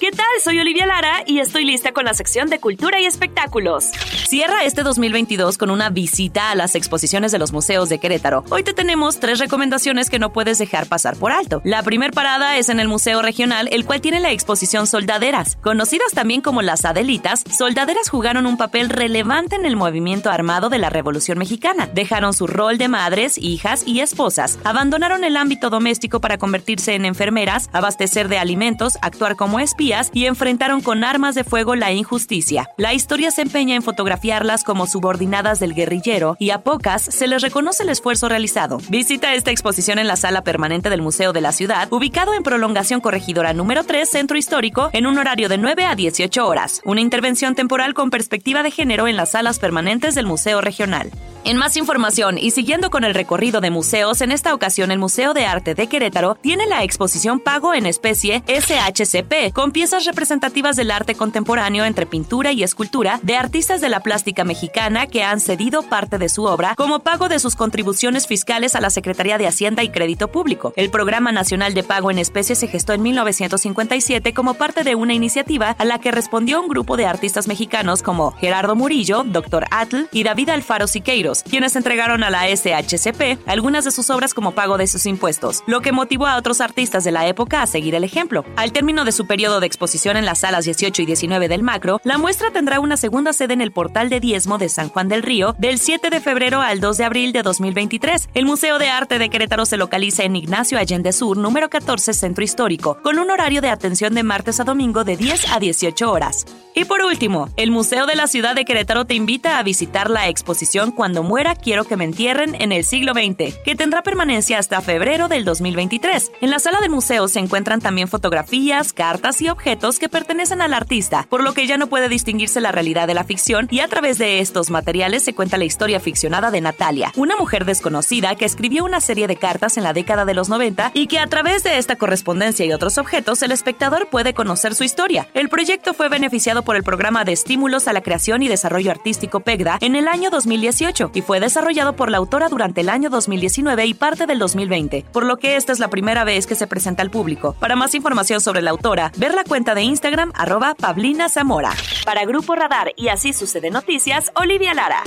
¿Qué 0.00 0.10
tal? 0.10 0.26
Soy 0.42 0.58
Olivia 0.58 0.86
Lara 0.86 1.22
y 1.26 1.38
estoy 1.38 1.64
lista 1.64 1.92
con 1.92 2.04
la 2.04 2.14
sección 2.14 2.48
de 2.50 2.58
Cultura 2.58 3.00
y 3.00 3.06
Espectáculos. 3.06 3.92
Cierra 4.26 4.64
este 4.64 4.82
2022 4.82 5.56
con 5.56 5.70
una 5.70 5.88
visita 5.88 6.50
a 6.50 6.56
las 6.56 6.74
exposiciones 6.74 7.30
de 7.30 7.38
los 7.38 7.52
museos 7.52 7.88
de 7.88 8.00
Querétaro. 8.00 8.44
Hoy 8.50 8.64
te 8.64 8.74
tenemos 8.74 9.20
tres 9.20 9.38
recomendaciones 9.38 10.10
que 10.10 10.18
no 10.18 10.32
puedes 10.32 10.58
dejar 10.58 10.86
pasar 10.86 11.14
por 11.14 11.30
alto. 11.30 11.60
La 11.62 11.84
primer 11.84 12.10
parada 12.10 12.56
es 12.56 12.68
en 12.68 12.80
el 12.80 12.88
Museo 12.88 13.22
Regional, 13.22 13.68
el 13.70 13.86
cual 13.86 14.00
tiene 14.00 14.18
la 14.18 14.32
exposición 14.32 14.88
Soldaderas. 14.88 15.54
Conocidas 15.62 16.10
también 16.12 16.40
como 16.40 16.60
las 16.60 16.84
Adelitas, 16.84 17.44
soldaderas 17.56 18.08
jugaron 18.08 18.46
un 18.46 18.56
papel 18.56 18.88
relevante 18.90 19.54
en 19.54 19.64
el 19.64 19.76
movimiento 19.76 20.28
armado 20.28 20.70
de 20.70 20.78
la 20.78 20.90
Revolución 20.90 21.38
Mexicana. 21.38 21.88
Dejaron 21.94 22.34
su 22.34 22.48
rol 22.48 22.78
de 22.78 22.88
madres, 22.88 23.38
hijas 23.38 23.84
y 23.86 24.00
esposas. 24.00 24.58
Abandonaron 24.64 25.22
el 25.22 25.36
ámbito 25.36 25.70
doméstico 25.70 26.20
para 26.20 26.36
convertirse 26.36 26.96
en 26.96 27.04
enfermeras, 27.04 27.70
abastecer 27.72 28.26
de 28.26 28.38
alimentos, 28.38 28.98
actuar 29.02 29.36
como 29.36 29.60
espías 29.60 30.10
y 30.12 30.26
enfrentaron 30.26 30.80
con 30.80 31.04
armas 31.04 31.36
de 31.36 31.44
fuego 31.44 31.76
la 31.76 31.92
injusticia. 31.92 32.68
La 32.76 32.92
historia 32.92 33.30
se 33.30 33.42
empeña 33.42 33.76
en 33.76 33.82
fotografiarlas 34.16 34.64
como 34.64 34.86
subordinadas 34.86 35.60
del 35.60 35.74
guerrillero 35.74 36.36
y 36.38 36.50
a 36.50 36.62
pocas 36.62 37.02
se 37.02 37.26
les 37.26 37.42
reconoce 37.42 37.82
el 37.82 37.90
esfuerzo 37.90 38.28
realizado. 38.28 38.78
Visita 38.88 39.34
esta 39.34 39.50
exposición 39.50 39.98
en 39.98 40.06
la 40.06 40.16
sala 40.16 40.42
permanente 40.42 40.88
del 40.88 41.02
Museo 41.02 41.32
de 41.32 41.42
la 41.42 41.52
Ciudad, 41.52 41.92
ubicado 41.92 42.32
en 42.32 42.42
Prolongación 42.42 43.00
Corregidora 43.00 43.52
número 43.52 43.84
3, 43.84 44.08
Centro 44.08 44.38
Histórico, 44.38 44.88
en 44.92 45.06
un 45.06 45.18
horario 45.18 45.48
de 45.48 45.58
9 45.58 45.84
a 45.84 45.94
18 45.94 46.46
horas. 46.46 46.80
Una 46.84 47.02
intervención 47.02 47.54
temporal 47.54 47.92
con 47.92 48.10
perspectiva 48.10 48.62
de 48.62 48.70
género 48.70 49.06
en 49.06 49.16
las 49.16 49.32
salas 49.32 49.58
permanentes 49.58 50.14
del 50.14 50.26
Museo 50.26 50.60
Regional. 50.60 51.10
En 51.46 51.58
más 51.58 51.76
información 51.76 52.38
y 52.38 52.50
siguiendo 52.50 52.90
con 52.90 53.04
el 53.04 53.14
recorrido 53.14 53.60
de 53.60 53.70
museos, 53.70 54.20
en 54.20 54.32
esta 54.32 54.52
ocasión 54.52 54.90
el 54.90 54.98
Museo 54.98 55.32
de 55.32 55.46
Arte 55.46 55.76
de 55.76 55.86
Querétaro 55.86 56.34
tiene 56.34 56.66
la 56.66 56.82
exposición 56.82 57.38
Pago 57.38 57.72
en 57.72 57.86
especie 57.86 58.42
SHCP, 58.48 59.52
con 59.52 59.70
piezas 59.70 60.06
representativas 60.06 60.74
del 60.74 60.90
arte 60.90 61.14
contemporáneo 61.14 61.84
entre 61.84 62.04
pintura 62.04 62.50
y 62.50 62.64
escultura 62.64 63.20
de 63.22 63.36
artistas 63.36 63.80
de 63.80 63.88
la 63.88 64.00
plástica 64.06 64.44
mexicana 64.44 65.08
que 65.08 65.24
han 65.24 65.40
cedido 65.40 65.82
parte 65.82 66.16
de 66.16 66.28
su 66.28 66.44
obra 66.44 66.76
como 66.76 67.00
pago 67.00 67.28
de 67.28 67.40
sus 67.40 67.56
contribuciones 67.56 68.28
fiscales 68.28 68.76
a 68.76 68.80
la 68.80 68.90
Secretaría 68.90 69.36
de 69.36 69.48
Hacienda 69.48 69.82
y 69.82 69.88
Crédito 69.88 70.28
Público. 70.28 70.72
El 70.76 70.90
Programa 70.90 71.32
Nacional 71.32 71.74
de 71.74 71.82
Pago 71.82 72.12
en 72.12 72.20
Especie 72.20 72.54
se 72.54 72.68
gestó 72.68 72.92
en 72.92 73.02
1957 73.02 74.32
como 74.32 74.54
parte 74.54 74.84
de 74.84 74.94
una 74.94 75.12
iniciativa 75.12 75.74
a 75.76 75.84
la 75.84 75.98
que 75.98 76.12
respondió 76.12 76.62
un 76.62 76.68
grupo 76.68 76.96
de 76.96 77.04
artistas 77.04 77.48
mexicanos 77.48 78.04
como 78.04 78.30
Gerardo 78.30 78.76
Murillo, 78.76 79.24
Dr. 79.24 79.64
Atl 79.72 80.04
y 80.12 80.22
David 80.22 80.50
Alfaro 80.50 80.86
Siqueiros 80.86 81.42
quienes 81.42 81.74
entregaron 81.74 82.22
a 82.22 82.30
la 82.30 82.48
SHCP 82.48 83.40
algunas 83.48 83.84
de 83.84 83.90
sus 83.90 84.08
obras 84.10 84.34
como 84.34 84.52
pago 84.52 84.78
de 84.78 84.86
sus 84.86 85.04
impuestos, 85.06 85.64
lo 85.66 85.80
que 85.80 85.90
motivó 85.90 86.28
a 86.28 86.36
otros 86.36 86.60
artistas 86.60 87.02
de 87.02 87.10
la 87.10 87.26
época 87.26 87.60
a 87.60 87.66
seguir 87.66 87.96
el 87.96 88.04
ejemplo. 88.04 88.44
Al 88.54 88.70
término 88.70 89.04
de 89.04 89.10
su 89.10 89.26
periodo 89.26 89.58
de 89.58 89.66
exposición 89.66 90.16
en 90.16 90.26
las 90.26 90.38
salas 90.38 90.64
18 90.64 91.02
y 91.02 91.06
19 91.06 91.48
del 91.48 91.64
Macro, 91.64 92.00
la 92.04 92.18
muestra 92.18 92.52
tendrá 92.52 92.78
una 92.78 92.96
segunda 92.96 93.32
sede 93.32 93.54
en 93.54 93.62
el 93.62 93.72
Portal 93.72 93.95
de 93.96 94.20
Diezmo 94.20 94.58
de 94.58 94.68
San 94.68 94.90
Juan 94.90 95.08
del 95.08 95.22
Río 95.22 95.54
del 95.58 95.78
7 95.78 96.10
de 96.10 96.20
febrero 96.20 96.60
al 96.60 96.80
2 96.80 96.98
de 96.98 97.04
abril 97.04 97.32
de 97.32 97.42
2023. 97.42 98.28
El 98.34 98.44
Museo 98.44 98.78
de 98.78 98.90
Arte 98.90 99.18
de 99.18 99.30
Querétaro 99.30 99.64
se 99.64 99.78
localiza 99.78 100.22
en 100.24 100.36
Ignacio 100.36 100.78
Allende 100.78 101.12
Sur, 101.12 101.38
número 101.38 101.70
14, 101.70 102.12
Centro 102.12 102.44
Histórico, 102.44 102.98
con 103.02 103.18
un 103.18 103.30
horario 103.30 103.62
de 103.62 103.70
atención 103.70 104.14
de 104.14 104.22
martes 104.22 104.60
a 104.60 104.64
domingo 104.64 105.02
de 105.02 105.16
10 105.16 105.50
a 105.50 105.58
18 105.58 106.12
horas. 106.12 106.44
Y 106.74 106.84
por 106.84 107.00
último, 107.00 107.48
el 107.56 107.70
Museo 107.70 108.04
de 108.04 108.16
la 108.16 108.26
Ciudad 108.26 108.54
de 108.54 108.66
Querétaro 108.66 109.06
te 109.06 109.14
invita 109.14 109.58
a 109.58 109.62
visitar 109.62 110.10
la 110.10 110.28
exposición 110.28 110.92
Cuando 110.92 111.22
muera 111.22 111.54
quiero 111.54 111.84
que 111.84 111.96
me 111.96 112.04
entierren 112.04 112.54
en 112.60 112.70
el 112.70 112.84
siglo 112.84 113.14
XX, 113.14 113.56
que 113.64 113.74
tendrá 113.76 114.02
permanencia 114.02 114.58
hasta 114.58 114.82
febrero 114.82 115.28
del 115.28 115.46
2023. 115.46 116.32
En 116.42 116.50
la 116.50 116.58
sala 116.58 116.80
del 116.80 116.90
museo 116.90 117.28
se 117.28 117.38
encuentran 117.38 117.80
también 117.80 118.08
fotografías, 118.08 118.92
cartas 118.92 119.40
y 119.40 119.48
objetos 119.48 119.98
que 119.98 120.10
pertenecen 120.10 120.60
al 120.60 120.74
artista, 120.74 121.26
por 121.30 121.42
lo 121.42 121.54
que 121.54 121.66
ya 121.66 121.78
no 121.78 121.86
puede 121.86 122.10
distinguirse 122.10 122.60
la 122.60 122.72
realidad 122.72 123.06
de 123.06 123.14
la 123.14 123.24
ficción 123.24 123.68
y 123.70 123.85
a 123.86 123.88
través 123.88 124.18
de 124.18 124.40
estos 124.40 124.68
materiales 124.68 125.22
se 125.22 125.32
cuenta 125.32 125.58
la 125.58 125.64
historia 125.64 126.00
ficcionada 126.00 126.50
de 126.50 126.60
Natalia, 126.60 127.12
una 127.14 127.36
mujer 127.36 127.64
desconocida 127.64 128.34
que 128.34 128.44
escribió 128.44 128.84
una 128.84 129.00
serie 129.00 129.28
de 129.28 129.36
cartas 129.36 129.76
en 129.76 129.84
la 129.84 129.92
década 129.92 130.24
de 130.24 130.34
los 130.34 130.48
90 130.48 130.90
y 130.92 131.06
que 131.06 131.20
a 131.20 131.26
través 131.28 131.62
de 131.62 131.78
esta 131.78 131.94
correspondencia 131.94 132.66
y 132.66 132.72
otros 132.72 132.98
objetos 132.98 133.42
el 133.42 133.52
espectador 133.52 134.08
puede 134.08 134.34
conocer 134.34 134.74
su 134.74 134.82
historia. 134.82 135.28
El 135.34 135.48
proyecto 135.48 135.94
fue 135.94 136.08
beneficiado 136.08 136.64
por 136.64 136.74
el 136.74 136.82
programa 136.82 137.24
de 137.24 137.30
estímulos 137.30 137.86
a 137.86 137.92
la 137.92 138.00
creación 138.00 138.42
y 138.42 138.48
desarrollo 138.48 138.90
artístico 138.90 139.38
PEGDA 139.38 139.78
en 139.80 139.94
el 139.94 140.08
año 140.08 140.30
2018 140.30 141.12
y 141.14 141.22
fue 141.22 141.38
desarrollado 141.38 141.94
por 141.94 142.10
la 142.10 142.18
autora 142.18 142.48
durante 142.48 142.80
el 142.80 142.88
año 142.88 143.08
2019 143.08 143.86
y 143.86 143.94
parte 143.94 144.26
del 144.26 144.40
2020, 144.40 145.04
por 145.12 145.24
lo 145.24 145.36
que 145.36 145.54
esta 145.54 145.72
es 145.72 145.78
la 145.78 145.90
primera 145.90 146.24
vez 146.24 146.48
que 146.48 146.56
se 146.56 146.66
presenta 146.66 147.04
al 147.04 147.10
público. 147.12 147.54
Para 147.60 147.76
más 147.76 147.94
información 147.94 148.40
sobre 148.40 148.62
la 148.62 148.72
autora, 148.72 149.12
ver 149.16 149.32
la 149.32 149.44
cuenta 149.44 149.76
de 149.76 149.82
Instagram 149.82 150.32
arroba 150.34 150.74
Pablina 150.74 151.28
Zamora. 151.28 151.70
Para 152.04 152.24
Grupo 152.24 152.56
Radar 152.56 152.92
y 152.96 153.08
así 153.08 153.32
sucede 153.32 153.70
noticias, 153.76 154.32
Olivia 154.36 154.72
Lara. 154.72 155.02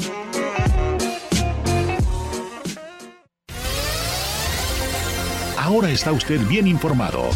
Ahora 5.57 5.89
está 5.89 6.11
usted 6.11 6.39
bien 6.41 6.67
informado. 6.67 7.31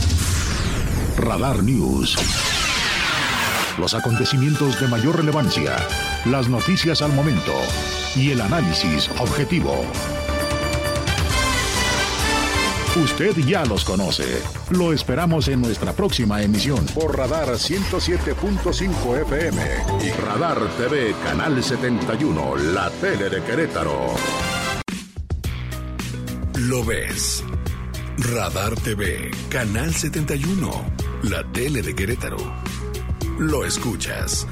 Radar 1.17 1.63
News. 1.63 2.17
Los 3.79 3.95
acontecimientos 3.95 4.79
de 4.79 4.87
mayor 4.87 5.17
relevancia, 5.17 5.75
las 6.25 6.49
noticias 6.49 7.01
al 7.01 7.13
momento 7.13 7.53
y 8.15 8.29
el 8.29 8.39
análisis 8.39 9.09
objetivo. 9.17 9.83
Usted 12.95 13.35
ya 13.37 13.65
los 13.65 13.83
conoce. 13.83 14.23
Lo 14.69 14.93
esperamos 14.93 15.47
en 15.47 15.61
nuestra 15.61 15.93
próxima 15.93 16.43
emisión 16.43 16.85
por 16.93 17.17
Radar 17.17 17.47
107.5 17.47 19.21
FM 19.23 19.61
y 20.05 20.11
Radar 20.11 20.59
TV 20.77 21.15
Canal 21.23 21.63
71, 21.63 22.55
la 22.55 22.91
tele 22.91 23.31
de 23.31 23.41
Querétaro. 23.41 24.13
Lo 26.55 26.85
ves. 26.85 27.43
Radar 28.19 28.75
TV, 28.75 29.31
Canal 29.49 29.95
71, 29.95 30.85
la 31.23 31.43
tele 31.51 31.81
de 31.81 31.95
Querétaro. 31.95 32.37
Lo 33.39 33.65
escuchas. 33.65 34.45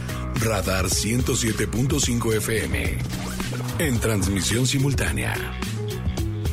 Radar 0.43 0.85
107.5 0.85 2.37
FM. 2.37 2.97
En 3.77 3.99
transmisión 3.99 4.65
simultánea. 4.65 5.35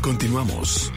Continuamos. 0.03 0.93